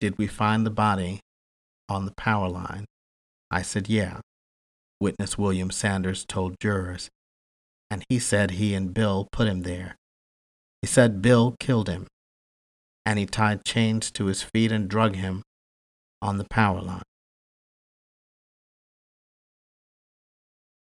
Did 0.00 0.18
we 0.18 0.26
find 0.26 0.66
the 0.66 0.70
body 0.70 1.20
on 1.88 2.04
the 2.04 2.14
power 2.16 2.48
line? 2.48 2.86
I 3.50 3.62
said, 3.62 3.88
Yeah. 3.88 4.20
Witness 5.00 5.36
William 5.36 5.70
Sanders 5.70 6.24
told 6.24 6.58
jurors, 6.60 7.10
and 7.90 8.04
he 8.08 8.18
said 8.18 8.52
he 8.52 8.74
and 8.74 8.94
Bill 8.94 9.28
put 9.32 9.48
him 9.48 9.62
there. 9.62 9.96
He 10.80 10.86
said 10.86 11.22
Bill 11.22 11.56
killed 11.60 11.88
him, 11.88 12.06
and 13.04 13.18
he 13.18 13.26
tied 13.26 13.64
chains 13.64 14.10
to 14.12 14.26
his 14.26 14.42
feet 14.42 14.72
and 14.72 14.88
drug 14.88 15.16
him 15.16 15.42
on 16.22 16.38
the 16.38 16.46
power 16.48 16.80
line. 16.80 17.02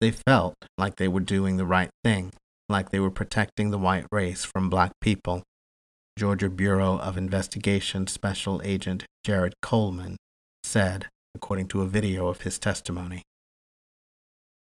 They 0.02 0.12
felt 0.12 0.56
like 0.78 0.98
they 0.98 1.08
were 1.08 1.20
doing 1.22 1.58
the 1.58 1.66
right 1.66 1.90
thing, 2.04 2.34
like 2.70 2.92
they 2.92 3.00
were 3.00 3.12
protecting 3.12 3.72
the 3.72 3.78
white 3.80 4.06
race 4.12 4.46
from 4.46 4.70
black 4.70 4.92
people. 5.02 5.44
Georgia 6.18 6.50
Bureau 6.50 6.98
of 6.98 7.18
Investigation 7.18 8.08
Special 8.08 8.62
Agent 8.64 9.04
Jared 9.26 9.54
Coleman 9.62 10.16
said, 10.64 11.08
according 11.36 11.68
to 11.68 11.82
a 11.82 11.88
video 11.88 12.28
of 12.28 12.42
his 12.42 12.58
testimony. 12.58 13.22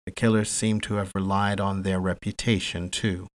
The 0.07 0.13
killers 0.13 0.49
seem 0.49 0.81
to 0.83 0.95
have 0.95 1.11
relied 1.13 1.59
on 1.59 1.83
their 1.83 1.99
reputation, 1.99 2.89
too. 2.89 3.27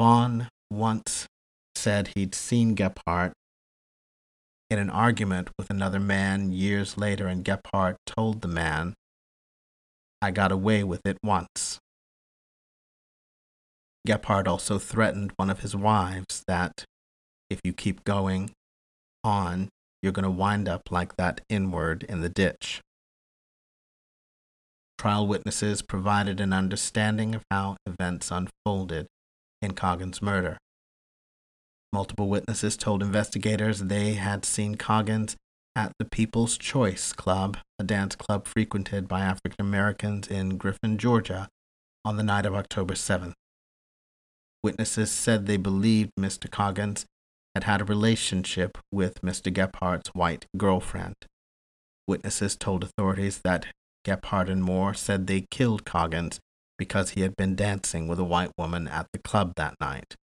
Vaughn 0.00 0.48
once 0.68 1.26
said 1.76 2.10
he'd 2.16 2.34
seen 2.34 2.74
Gebhardt 2.74 3.32
in 4.68 4.80
an 4.80 4.90
argument 4.90 5.50
with 5.56 5.70
another 5.70 6.00
man 6.00 6.50
years 6.50 6.98
later, 6.98 7.28
and 7.28 7.44
Gebhardt 7.44 7.96
told 8.04 8.42
the 8.42 8.48
man 8.48 8.94
I 10.20 10.32
got 10.32 10.50
away 10.50 10.82
with 10.82 11.02
it 11.04 11.18
once. 11.22 11.78
Gebhardt 14.06 14.46
also 14.46 14.78
threatened 14.78 15.32
one 15.36 15.50
of 15.50 15.60
his 15.60 15.74
wives 15.74 16.42
that 16.46 16.84
if 17.48 17.60
you 17.64 17.72
keep 17.72 18.04
going 18.04 18.50
on, 19.22 19.68
you're 20.02 20.12
going 20.12 20.24
to 20.24 20.30
wind 20.30 20.68
up 20.68 20.90
like 20.90 21.16
that 21.16 21.40
N-word 21.48 22.02
in 22.02 22.20
the 22.20 22.28
ditch. 22.28 22.80
Trial 24.98 25.26
witnesses 25.26 25.82
provided 25.82 26.40
an 26.40 26.52
understanding 26.52 27.34
of 27.34 27.42
how 27.50 27.76
events 27.86 28.30
unfolded 28.30 29.06
in 29.62 29.72
Coggins' 29.72 30.22
murder. 30.22 30.58
Multiple 31.92 32.28
witnesses 32.28 32.76
told 32.76 33.02
investigators 33.02 33.80
they 33.80 34.14
had 34.14 34.44
seen 34.44 34.74
Coggins 34.74 35.36
at 35.76 35.92
the 35.98 36.04
People's 36.04 36.58
Choice 36.58 37.12
Club, 37.12 37.58
a 37.78 37.84
dance 37.84 38.14
club 38.16 38.46
frequented 38.46 39.08
by 39.08 39.20
African 39.20 39.60
Americans 39.64 40.28
in 40.28 40.56
Griffin, 40.56 40.98
Georgia, 40.98 41.48
on 42.04 42.16
the 42.16 42.22
night 42.22 42.46
of 42.46 42.54
October 42.54 42.94
7th. 42.94 43.32
Witnesses 44.64 45.10
said 45.12 45.44
they 45.44 45.58
believed 45.58 46.12
Mr. 46.18 46.50
Coggins 46.50 47.04
had 47.54 47.64
had 47.64 47.82
a 47.82 47.84
relationship 47.84 48.78
with 48.90 49.20
Mr. 49.20 49.52
Gebhardt's 49.52 50.08
white 50.14 50.46
girlfriend. 50.56 51.16
Witnesses 52.08 52.56
told 52.56 52.82
authorities 52.82 53.42
that 53.44 53.66
Gebhardt 54.06 54.48
and 54.48 54.64
Moore 54.64 54.94
said 54.94 55.26
they 55.26 55.44
killed 55.50 55.84
Coggins 55.84 56.40
because 56.78 57.10
he 57.10 57.20
had 57.20 57.36
been 57.36 57.54
dancing 57.54 58.08
with 58.08 58.18
a 58.18 58.24
white 58.24 58.52
woman 58.56 58.88
at 58.88 59.06
the 59.12 59.18
club 59.18 59.52
that 59.56 59.74
night. 59.82 60.14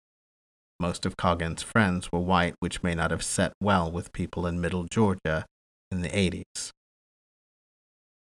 Most 0.79 1.05
of 1.05 1.15
Coggins' 1.15 1.61
friends 1.61 2.11
were 2.11 2.19
white, 2.19 2.55
which 2.59 2.81
may 2.81 2.95
not 2.95 3.11
have 3.11 3.23
set 3.23 3.53
well 3.61 3.91
with 3.91 4.11
people 4.11 4.47
in 4.47 4.59
Middle 4.59 4.85
Georgia 4.85 5.45
in 5.91 6.01
the 6.01 6.09
80s. 6.09 6.71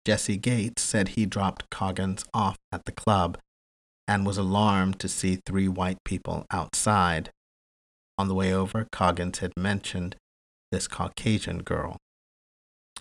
Jesse 0.06 0.36
Gates 0.36 0.82
said 0.82 1.10
he 1.10 1.26
dropped 1.26 1.70
Coggins 1.70 2.26
off 2.34 2.58
at 2.74 2.84
the 2.84 2.92
club 2.92 3.38
and 4.08 4.26
was 4.26 4.38
alarmed 4.38 5.00
to 5.00 5.08
see 5.08 5.40
three 5.46 5.68
white 5.68 5.98
people 6.04 6.46
outside. 6.52 7.30
On 8.18 8.28
the 8.28 8.36
way 8.36 8.54
over, 8.54 8.88
Coggins 8.92 9.40
had 9.40 9.54
mentioned 9.58 10.16
this 10.72 10.88
Caucasian 10.88 11.64
girl. 11.64 11.98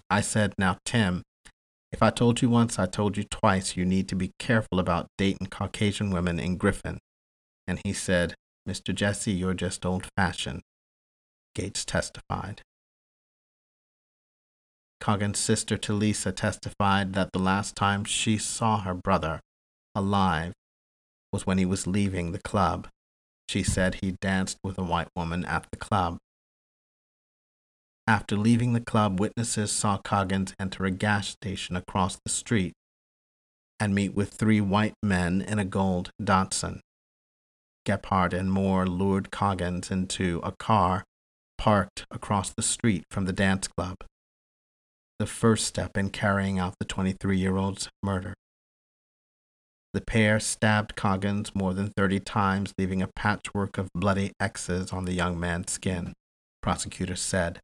I 0.09 0.21
said, 0.21 0.55
Now, 0.59 0.79
Tim, 0.85 1.23
If 1.91 2.03
I 2.03 2.09
told 2.09 2.41
you 2.41 2.49
once, 2.49 2.79
I 2.79 2.87
told 2.87 3.19
you 3.19 3.25
twice 3.25 3.77
you 3.77 3.85
need 3.85 4.09
to 4.09 4.17
be 4.17 4.33
careful 4.39 4.79
about 4.79 5.09
dating 5.19 5.49
Caucasian 5.49 6.11
women 6.11 6.39
in 6.39 6.57
Griffin. 6.57 6.99
And 7.67 7.81
he 7.85 7.93
said, 7.93 8.35
Mr. 8.67 8.95
Jesse, 8.95 9.33
you're 9.33 9.53
just 9.53 9.85
old 9.85 10.07
fashioned. 10.17 10.63
Gates 11.55 11.85
testified. 11.85 12.63
Coggin's 15.03 15.39
sister 15.39 15.77
Talisa 15.77 16.35
testified 16.35 17.13
that 17.13 17.33
the 17.33 17.39
last 17.39 17.75
time 17.77 18.05
she 18.05 18.39
saw 18.39 18.81
her 18.81 18.95
brother 18.95 19.41
alive 19.95 20.53
was 21.33 21.47
when 21.47 21.59
he 21.59 21.65
was 21.65 21.87
leaving 21.87 22.33
the 22.33 22.41
club. 22.41 22.89
She 23.49 23.63
said 23.63 23.97
he 23.97 24.17
danced 24.21 24.59
with 24.63 24.79
a 24.79 24.85
white 24.85 25.09
woman 25.17 25.45
at 25.45 25.67
the 25.71 25.77
club. 25.77 26.19
After 28.07 28.37
leaving 28.37 28.73
the 28.73 28.81
club, 28.81 29.21
witnesses 29.21 29.73
saw 29.73 29.99
Coggins 29.99 30.55
enter 30.59 30.85
a 30.85 30.91
gas 30.91 31.29
station 31.29 31.77
across 31.77 32.19
the 32.25 32.31
street 32.31 32.75
and 33.79 33.95
meet 33.95 34.15
with 34.15 34.31
three 34.31 34.61
white 34.61 34.95
men 35.03 35.41
in 35.41 35.59
a 35.59 35.65
gold 35.65 36.11
Datsun. 36.21 36.81
Gebhardt 37.85 38.33
and 38.33 38.53
Moore 38.53 38.87
lured 38.87 39.31
Coggins 39.31 39.91
into 39.91 40.41
a 40.45 40.53
car 40.53 41.05
parked 41.59 42.05
across 42.11 42.53
the 42.53 42.63
street 42.63 43.05
from 43.11 43.25
the 43.25 43.33
dance 43.33 43.69
club, 43.69 43.97
the 45.19 45.27
first 45.27 45.65
step 45.65 45.97
in 45.97 46.11
carrying 46.11 46.59
out 46.59 46.75
the 46.79 46.85
23 46.85 47.39
year 47.39 47.57
old's 47.57 47.89
murder. 48.03 48.35
The 49.93 50.01
pair 50.01 50.41
stabbed 50.41 50.97
Coggins 50.97 51.55
more 51.55 51.75
than 51.75 51.91
30 51.91 52.21
times, 52.21 52.73
leaving 52.79 53.03
a 53.03 53.09
patchwork 53.09 53.77
of 53.77 53.93
bloody 53.95 54.33
X's 54.41 54.91
on 54.91 55.05
the 55.05 55.13
young 55.13 55.39
man's 55.39 55.73
skin, 55.73 56.15
prosecutors 56.63 57.21
said. 57.21 57.61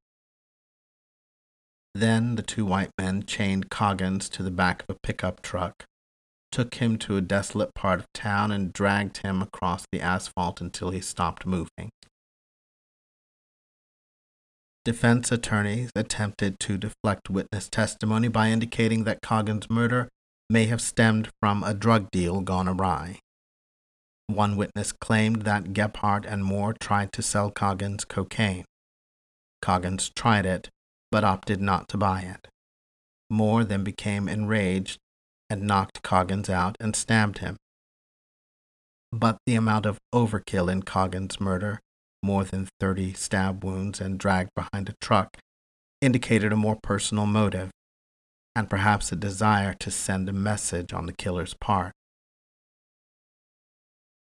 Then 1.95 2.35
the 2.35 2.43
two 2.43 2.67
white 2.67 2.91
men 2.99 3.25
chained 3.25 3.71
Coggins 3.71 4.29
to 4.31 4.43
the 4.43 4.51
back 4.51 4.83
of 4.83 4.97
a 4.97 4.99
pickup 5.03 5.41
truck, 5.41 5.85
took 6.53 6.75
him 6.75 6.99
to 6.99 7.17
a 7.17 7.23
desolate 7.23 7.75
part 7.75 8.01
of 8.01 8.13
town, 8.13 8.53
and 8.53 8.75
dragged 8.75 9.19
him 9.19 9.41
across 9.41 9.87
the 9.91 10.03
asphalt 10.03 10.61
until 10.61 10.91
he 10.91 11.01
stopped 11.01 11.47
moving. 11.47 11.91
Defense 14.85 15.33
attorneys 15.33 15.91
attempted 15.95 16.61
to 16.61 16.79
deflect 16.79 17.31
witness 17.31 17.69
testimony 17.69 18.29
by 18.29 18.51
indicating 18.51 19.05
that 19.05 19.23
Coggins' 19.23 19.69
murder 19.71 20.09
may 20.51 20.67
have 20.67 20.81
stemmed 20.81 21.29
from 21.41 21.63
a 21.63 21.75
drug 21.75 22.11
deal 22.11 22.41
gone 22.41 22.69
awry. 22.69 23.19
One 24.27 24.57
witness 24.57 24.93
claimed 24.93 25.43
that 25.43 25.73
Gebhardt 25.73 26.27
and 26.27 26.45
Moore 26.45 26.75
tried 26.75 27.13
to 27.15 27.23
sell 27.23 27.51
Coggins 27.51 28.05
cocaine. 28.05 28.65
Coggins 29.63 30.11
tried 30.11 30.47
it, 30.47 30.69
but 31.11 31.25
opted 31.25 31.61
not 31.61 31.89
to 31.89 31.97
buy 31.97 32.21
it. 32.21 32.49
Moore 33.31 33.65
then 33.65 33.85
became 33.85 34.29
enraged 34.29 34.99
and 35.51 35.63
knocked 35.63 36.03
Coggins 36.03 36.49
out 36.49 36.77
and 36.81 36.95
stabbed 36.95 37.39
him. 37.39 37.57
But 39.11 39.39
the 39.47 39.55
amount 39.55 39.87
of 39.87 39.99
overkill 40.15 40.71
in 40.71 40.83
Coggins' 40.83 41.41
murder, 41.41 41.81
more 42.23 42.45
than 42.45 42.69
30 42.79 43.15
stab 43.15 43.65
wounds 43.65 44.01
and 44.01 44.19
dragged 44.19 44.51
behind 44.55 44.89
a 44.89 44.95
truck, 45.01 45.39
indicated 46.03 46.53
a 46.53 46.57
more 46.57 46.79
personal 46.83 47.25
motive, 47.25 47.71
and 48.59 48.69
perhaps 48.69 49.13
a 49.13 49.17
desire 49.17 49.73
to 49.73 49.89
send 49.89 50.29
a 50.29 50.33
message 50.33 50.93
on 50.93 51.07
the 51.07 51.13
killer's 51.13 51.55
part. 51.55 51.93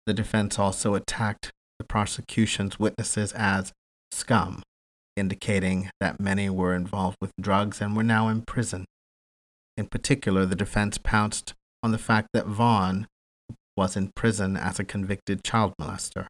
The 0.04 0.12
defense 0.12 0.58
also 0.58 0.94
attacked 0.94 1.52
the 1.78 1.86
prosecution's 1.86 2.78
witnesses 2.78 3.32
as 3.32 3.72
scum 4.12 4.62
indicating 5.16 5.88
that 6.00 6.20
many 6.20 6.50
were 6.50 6.74
involved 6.74 7.16
with 7.18 7.32
drugs 7.40 7.80
and 7.80 7.96
were 7.96 8.02
now 8.02 8.28
in 8.28 8.42
prison. 8.42 8.84
In 9.78 9.86
particular, 9.86 10.44
the 10.44 10.54
defense 10.54 10.98
pounced 10.98 11.54
on 11.82 11.92
the 11.92 11.98
fact 11.98 12.28
that 12.34 12.44
Vaughn 12.44 13.06
was 13.74 13.96
in 13.96 14.10
prison 14.14 14.54
as 14.54 14.78
a 14.78 14.84
convicted 14.84 15.44
child 15.44 15.72
molester. 15.80 16.26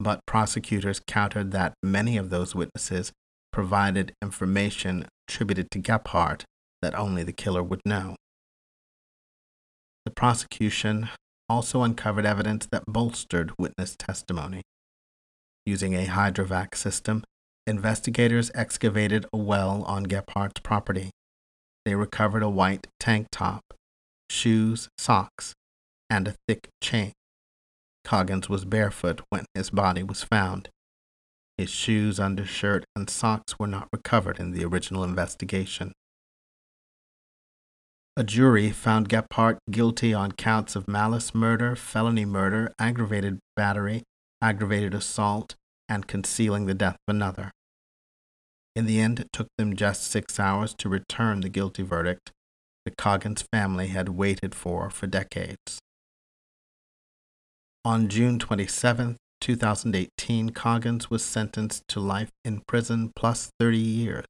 But 0.00 0.26
prosecutors 0.26 1.00
countered 1.06 1.52
that 1.52 1.74
many 1.84 2.16
of 2.16 2.30
those 2.30 2.56
witnesses 2.56 3.12
provided 3.52 4.12
information 4.20 5.06
attributed 5.28 5.70
to 5.70 5.78
Gebhardt 5.78 6.44
that 6.82 6.94
only 6.94 7.22
the 7.22 7.32
killer 7.32 7.62
would 7.62 7.80
know. 7.86 8.16
The 10.04 10.10
prosecution 10.10 11.08
also 11.48 11.82
uncovered 11.82 12.26
evidence 12.26 12.66
that 12.72 12.84
bolstered 12.86 13.52
witness 13.58 13.94
testimony. 13.96 14.62
Using 15.64 15.94
a 15.94 16.06
hydrovac 16.06 16.74
system, 16.74 17.22
investigators 17.66 18.50
excavated 18.54 19.26
a 19.32 19.36
well 19.36 19.84
on 19.84 20.04
Gebhardt's 20.04 20.60
property. 20.60 21.10
They 21.84 21.94
recovered 21.94 22.42
a 22.42 22.48
white 22.48 22.88
tank 22.98 23.28
top, 23.30 23.62
shoes, 24.28 24.88
socks, 24.98 25.54
and 26.10 26.26
a 26.26 26.34
thick 26.48 26.68
chain. 26.82 27.12
Coggins 28.04 28.48
was 28.48 28.64
barefoot 28.64 29.20
when 29.30 29.44
his 29.54 29.70
body 29.70 30.02
was 30.02 30.24
found. 30.24 30.68
His 31.56 31.70
shoes, 31.70 32.18
undershirt, 32.18 32.84
and 32.96 33.08
socks 33.08 33.58
were 33.58 33.66
not 33.66 33.88
recovered 33.92 34.40
in 34.40 34.50
the 34.50 34.64
original 34.64 35.04
investigation. 35.04 35.92
A 38.14 38.24
jury 38.24 38.70
found 38.70 39.08
Gebhardt 39.08 39.58
guilty 39.70 40.12
on 40.12 40.32
counts 40.32 40.76
of 40.76 40.86
malice 40.86 41.34
murder, 41.34 41.74
felony 41.74 42.26
murder, 42.26 42.72
aggravated 42.78 43.38
battery, 43.56 44.02
aggravated 44.42 44.92
assault, 44.92 45.54
and 45.88 46.06
concealing 46.06 46.66
the 46.66 46.74
death 46.74 46.96
of 47.08 47.14
another. 47.14 47.50
In 48.76 48.84
the 48.86 49.00
end, 49.00 49.20
it 49.20 49.32
took 49.32 49.48
them 49.56 49.76
just 49.76 50.04
six 50.04 50.38
hours 50.38 50.74
to 50.78 50.88
return 50.88 51.40
the 51.40 51.48
guilty 51.48 51.82
verdict 51.82 52.32
the 52.84 52.90
Coggins 52.90 53.44
family 53.52 53.88
had 53.88 54.08
waited 54.10 54.54
for 54.54 54.90
for 54.90 55.06
decades. 55.06 55.78
On 57.84 58.08
June 58.08 58.38
27, 58.38 59.16
2018, 59.40 60.50
Coggins 60.50 61.10
was 61.10 61.24
sentenced 61.24 61.82
to 61.88 62.00
life 62.00 62.30
in 62.44 62.62
prison 62.66 63.12
plus 63.14 63.50
30 63.58 63.78
years 63.78 64.26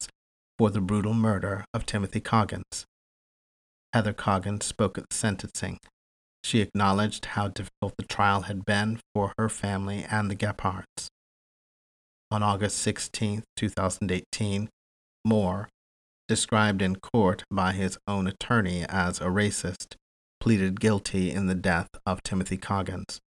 for 0.58 0.70
the 0.70 0.80
brutal 0.80 1.14
murder 1.14 1.64
of 1.74 1.86
Timothy 1.86 2.20
Coggins. 2.20 2.84
Heather 3.92 4.12
Coggins 4.12 4.64
spoke 4.64 4.98
at 4.98 5.08
the 5.08 5.14
sentencing. 5.14 5.78
She 6.44 6.60
acknowledged 6.60 7.26
how 7.26 7.48
difficult 7.48 7.94
the 7.96 8.04
trial 8.04 8.42
had 8.42 8.64
been 8.64 9.00
for 9.14 9.32
her 9.38 9.48
family 9.48 10.04
and 10.10 10.30
the 10.30 10.36
Gebhardts 10.36 11.08
on 12.32 12.42
August 12.42 12.78
16, 12.78 13.42
2018, 13.56 14.70
Moore, 15.22 15.68
described 16.28 16.80
in 16.80 16.96
court 16.96 17.44
by 17.50 17.72
his 17.72 17.98
own 18.08 18.26
attorney 18.26 18.86
as 18.88 19.20
a 19.20 19.26
racist, 19.26 19.96
pleaded 20.40 20.80
guilty 20.80 21.30
in 21.30 21.46
the 21.46 21.54
death 21.54 21.88
of 22.06 22.22
Timothy 22.22 22.56
Coggins. 22.56 23.20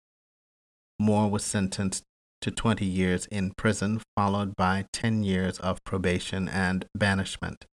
Moore 0.98 1.31
was 1.31 1.44
sentenced 1.44 2.03
to 2.40 2.50
20 2.50 2.87
years 2.87 3.27
in 3.27 3.53
prison, 3.59 4.00
followed 4.16 4.57
by 4.57 4.87
10 4.94 5.22
years 5.22 5.59
of 5.59 5.85
probation 5.85 6.48
and 6.48 6.87
banishment. 6.94 7.66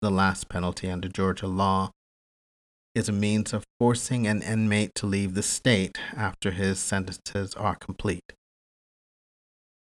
The 0.00 0.10
last 0.10 0.48
penalty 0.48 0.90
under 0.90 1.08
Georgia 1.08 1.48
law 1.48 1.90
is 2.94 3.08
a 3.08 3.12
means 3.12 3.52
of 3.52 3.64
forcing 3.80 4.26
an 4.26 4.42
inmate 4.42 4.94
to 4.94 5.06
leave 5.06 5.34
the 5.34 5.42
state 5.42 5.98
after 6.14 6.50
his 6.50 6.78
sentences 6.78 7.54
are 7.54 7.76
complete. 7.76 8.34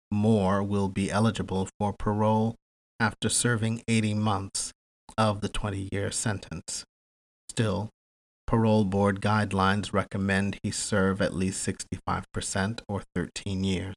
Moore 0.09 0.63
will 0.63 0.87
be 0.87 1.11
eligible 1.11 1.67
for 1.79 1.93
parole 1.93 2.55
after 2.99 3.29
serving 3.29 3.81
80 3.87 4.13
months 4.13 4.71
of 5.17 5.41
the 5.41 5.49
20 5.49 5.89
year 5.91 6.11
sentence. 6.11 6.85
Still, 7.49 7.89
parole 8.47 8.85
board 8.85 9.19
guidelines 9.19 9.91
recommend 9.91 10.57
he 10.63 10.71
serve 10.71 11.21
at 11.21 11.33
least 11.33 11.67
65% 11.67 12.81
or 12.87 13.03
13 13.13 13.63
years. 13.63 13.93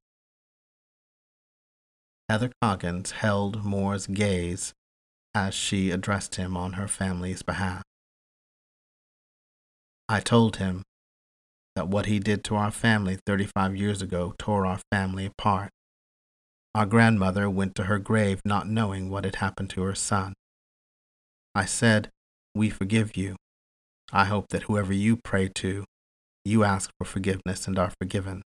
Heather 2.29 2.51
Coggins 2.61 3.13
held 3.13 3.65
Moore's 3.65 4.09
gaze 4.09 4.73
as 5.35 5.55
she 5.55 5.91
addressed 5.91 6.35
him 6.35 6.57
on 6.57 6.73
her 6.73 6.89
family's 6.89 7.43
behalf. 7.43 7.84
I 10.09 10.21
told 10.21 10.57
him 10.57 10.83
that 11.75 11.89
what 11.89 12.07
he 12.07 12.19
did 12.19 12.45
to 12.45 12.57
our 12.57 12.71
family 12.71 13.19
35 13.27 13.77
years 13.77 14.03
ago 14.03 14.35
tore 14.39 14.67
our 14.67 14.81
family 14.93 15.27
apart. 15.27 15.71
Our 16.75 16.87
grandmother 16.87 17.49
went 17.49 17.75
to 17.77 17.85
her 17.85 17.99
grave 17.99 18.41
not 18.45 18.69
knowing 18.69 19.09
what 19.09 19.25
had 19.25 19.37
happened 19.37 19.71
to 19.71 19.83
her 19.83 19.95
son. 19.95 20.35
I 21.55 21.65
said, 21.65 22.11
We 22.55 22.69
forgive 22.69 23.17
you. 23.17 23.37
I 24.13 24.27
hope 24.27 24.49
that 24.49 24.65
whoever 24.65 24.93
you 24.93 25.17
pray 25.17 25.49
to, 25.57 25.85
you 26.45 26.65
ask 26.65 26.91
for 26.99 27.05
forgiveness 27.05 27.67
and 27.67 27.79
are 27.79 27.93
forgiven. 28.01 28.43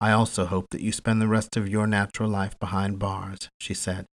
I 0.00 0.12
also 0.12 0.46
hope 0.46 0.66
that 0.70 0.80
you 0.80 0.92
spend 0.92 1.20
the 1.20 1.28
rest 1.28 1.56
of 1.56 1.68
your 1.68 1.86
natural 1.86 2.28
life 2.28 2.58
behind 2.58 2.98
bars, 2.98 3.48
she 3.58 3.74
said. 3.74 4.06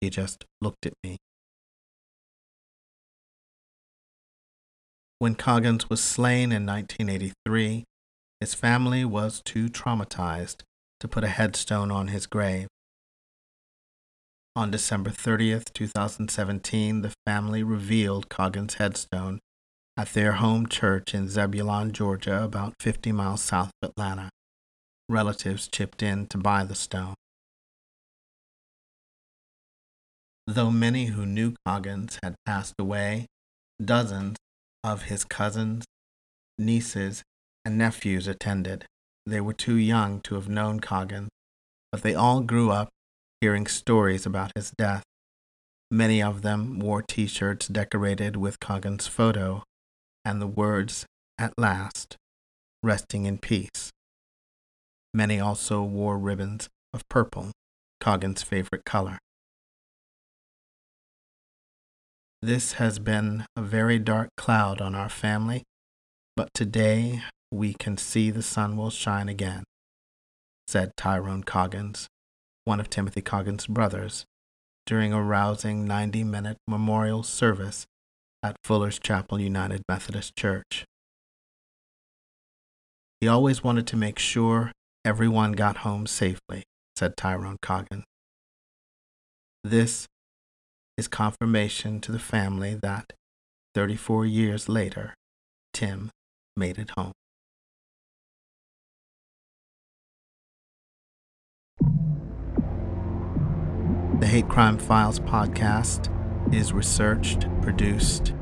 He 0.00 0.10
just 0.10 0.44
looked 0.60 0.84
at 0.84 0.94
me. 1.04 1.18
When 5.20 5.34
Coggins 5.34 5.90
was 5.90 6.02
slain 6.02 6.50
in 6.50 6.64
1983, 6.64 7.84
his 8.40 8.54
family 8.54 9.04
was 9.04 9.42
too 9.42 9.68
traumatized 9.68 10.62
to 10.98 11.08
put 11.08 11.24
a 11.24 11.28
headstone 11.28 11.90
on 11.90 12.08
his 12.08 12.24
grave. 12.24 12.68
On 14.56 14.70
December 14.70 15.10
30th, 15.10 15.74
2017, 15.74 17.02
the 17.02 17.12
family 17.26 17.62
revealed 17.62 18.30
Coggins' 18.30 18.76
headstone 18.76 19.40
at 19.94 20.14
their 20.14 20.32
home 20.32 20.66
church 20.66 21.14
in 21.14 21.28
Zebulon, 21.28 21.92
Georgia, 21.92 22.42
about 22.42 22.72
50 22.80 23.12
miles 23.12 23.42
south 23.42 23.72
of 23.82 23.90
Atlanta. 23.90 24.30
Relatives 25.06 25.68
chipped 25.68 26.02
in 26.02 26.28
to 26.28 26.38
buy 26.38 26.64
the 26.64 26.74
stone. 26.74 27.12
Though 30.46 30.70
many 30.70 31.06
who 31.06 31.26
knew 31.26 31.56
Coggins 31.66 32.18
had 32.22 32.36
passed 32.46 32.76
away, 32.78 33.26
dozens 33.84 34.38
of 34.82 35.02
his 35.02 35.24
cousins, 35.24 35.84
nieces, 36.58 37.22
and 37.64 37.76
nephews 37.76 38.26
attended. 38.26 38.86
They 39.26 39.40
were 39.40 39.52
too 39.52 39.76
young 39.76 40.20
to 40.22 40.34
have 40.34 40.48
known 40.48 40.80
Coggins, 40.80 41.28
but 41.92 42.02
they 42.02 42.14
all 42.14 42.40
grew 42.40 42.70
up 42.70 42.88
hearing 43.40 43.66
stories 43.66 44.26
about 44.26 44.52
his 44.54 44.70
death. 44.72 45.02
Many 45.90 46.22
of 46.22 46.42
them 46.42 46.78
wore 46.78 47.02
t 47.02 47.26
shirts 47.26 47.66
decorated 47.66 48.36
with 48.36 48.60
Coggins' 48.60 49.06
photo 49.06 49.62
and 50.24 50.40
the 50.40 50.46
words, 50.46 51.06
At 51.38 51.58
last, 51.58 52.16
resting 52.82 53.24
in 53.24 53.38
peace. 53.38 53.90
Many 55.12 55.40
also 55.40 55.82
wore 55.82 56.18
ribbons 56.18 56.68
of 56.92 57.08
purple, 57.08 57.50
Coggins' 58.00 58.42
favorite 58.42 58.84
color. 58.84 59.18
This 62.42 62.72
has 62.72 62.98
been 62.98 63.44
a 63.54 63.60
very 63.60 63.98
dark 63.98 64.30
cloud 64.38 64.80
on 64.80 64.94
our 64.94 65.10
family, 65.10 65.62
but 66.36 66.48
today 66.54 67.22
we 67.52 67.74
can 67.74 67.98
see 67.98 68.30
the 68.30 68.42
sun 68.42 68.78
will 68.78 68.88
shine 68.88 69.28
again, 69.28 69.64
said 70.66 70.92
Tyrone 70.96 71.44
Coggins, 71.44 72.08
one 72.64 72.80
of 72.80 72.88
Timothy 72.88 73.20
Coggins' 73.20 73.66
brothers, 73.66 74.24
during 74.86 75.12
a 75.12 75.22
rousing 75.22 75.84
90 75.84 76.24
minute 76.24 76.56
memorial 76.66 77.22
service 77.22 77.84
at 78.42 78.56
Fuller's 78.64 78.98
Chapel 78.98 79.38
United 79.38 79.82
Methodist 79.86 80.34
Church. 80.34 80.86
He 83.20 83.28
always 83.28 83.62
wanted 83.62 83.86
to 83.88 83.96
make 83.96 84.18
sure 84.18 84.72
everyone 85.04 85.52
got 85.52 85.78
home 85.78 86.06
safely, 86.06 86.62
said 86.96 87.18
Tyrone 87.18 87.58
Coggins. 87.60 88.04
This 89.62 90.06
is 91.00 91.08
confirmation 91.08 91.98
to 91.98 92.12
the 92.12 92.18
family 92.18 92.74
that 92.74 93.14
34 93.74 94.26
years 94.26 94.68
later, 94.68 95.14
Tim 95.72 96.10
made 96.58 96.76
it 96.76 96.90
home. 96.90 97.12
The 104.20 104.26
Hate 104.26 104.50
Crime 104.50 104.76
Files 104.76 105.20
podcast 105.20 106.12
is 106.54 106.74
researched, 106.74 107.46
produced, 107.62 108.34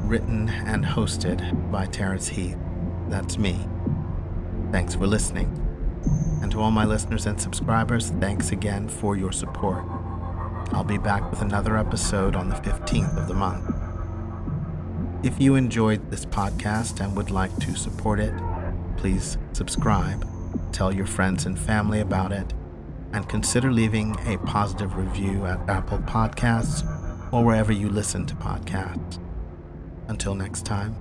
written, 0.00 0.48
and 0.48 0.84
hosted 0.84 1.70
by 1.70 1.86
Terrence 1.86 2.26
Heath. 2.26 2.58
That's 3.08 3.38
me. 3.38 3.64
Thanks 4.72 4.96
for 4.96 5.06
listening. 5.06 5.48
And 6.42 6.50
to 6.50 6.60
all 6.60 6.72
my 6.72 6.84
listeners 6.84 7.26
and 7.26 7.40
subscribers, 7.40 8.10
thanks 8.18 8.50
again 8.50 8.88
for 8.88 9.16
your 9.16 9.30
support. 9.30 10.03
I'll 10.72 10.84
be 10.84 10.98
back 10.98 11.30
with 11.30 11.40
another 11.40 11.76
episode 11.76 12.34
on 12.34 12.48
the 12.48 12.56
15th 12.56 13.16
of 13.16 13.28
the 13.28 13.34
month. 13.34 13.72
If 15.24 15.40
you 15.40 15.54
enjoyed 15.54 16.10
this 16.10 16.26
podcast 16.26 17.00
and 17.00 17.16
would 17.16 17.30
like 17.30 17.56
to 17.60 17.76
support 17.76 18.20
it, 18.20 18.34
please 18.96 19.38
subscribe, 19.52 20.26
tell 20.72 20.92
your 20.92 21.06
friends 21.06 21.46
and 21.46 21.58
family 21.58 22.00
about 22.00 22.32
it, 22.32 22.52
and 23.12 23.28
consider 23.28 23.72
leaving 23.72 24.16
a 24.26 24.38
positive 24.38 24.96
review 24.96 25.46
at 25.46 25.68
Apple 25.68 25.98
Podcasts 25.98 26.84
or 27.32 27.44
wherever 27.44 27.72
you 27.72 27.88
listen 27.88 28.26
to 28.26 28.34
podcasts. 28.34 29.18
Until 30.08 30.34
next 30.34 30.66
time, 30.66 30.96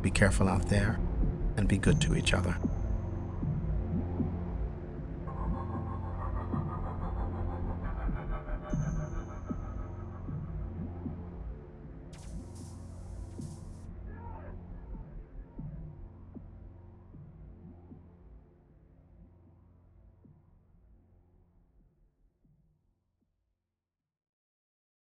be 0.00 0.10
careful 0.10 0.48
out 0.48 0.68
there 0.68 0.98
and 1.56 1.68
be 1.68 1.78
good 1.78 2.00
to 2.00 2.16
each 2.16 2.32
other. 2.32 2.56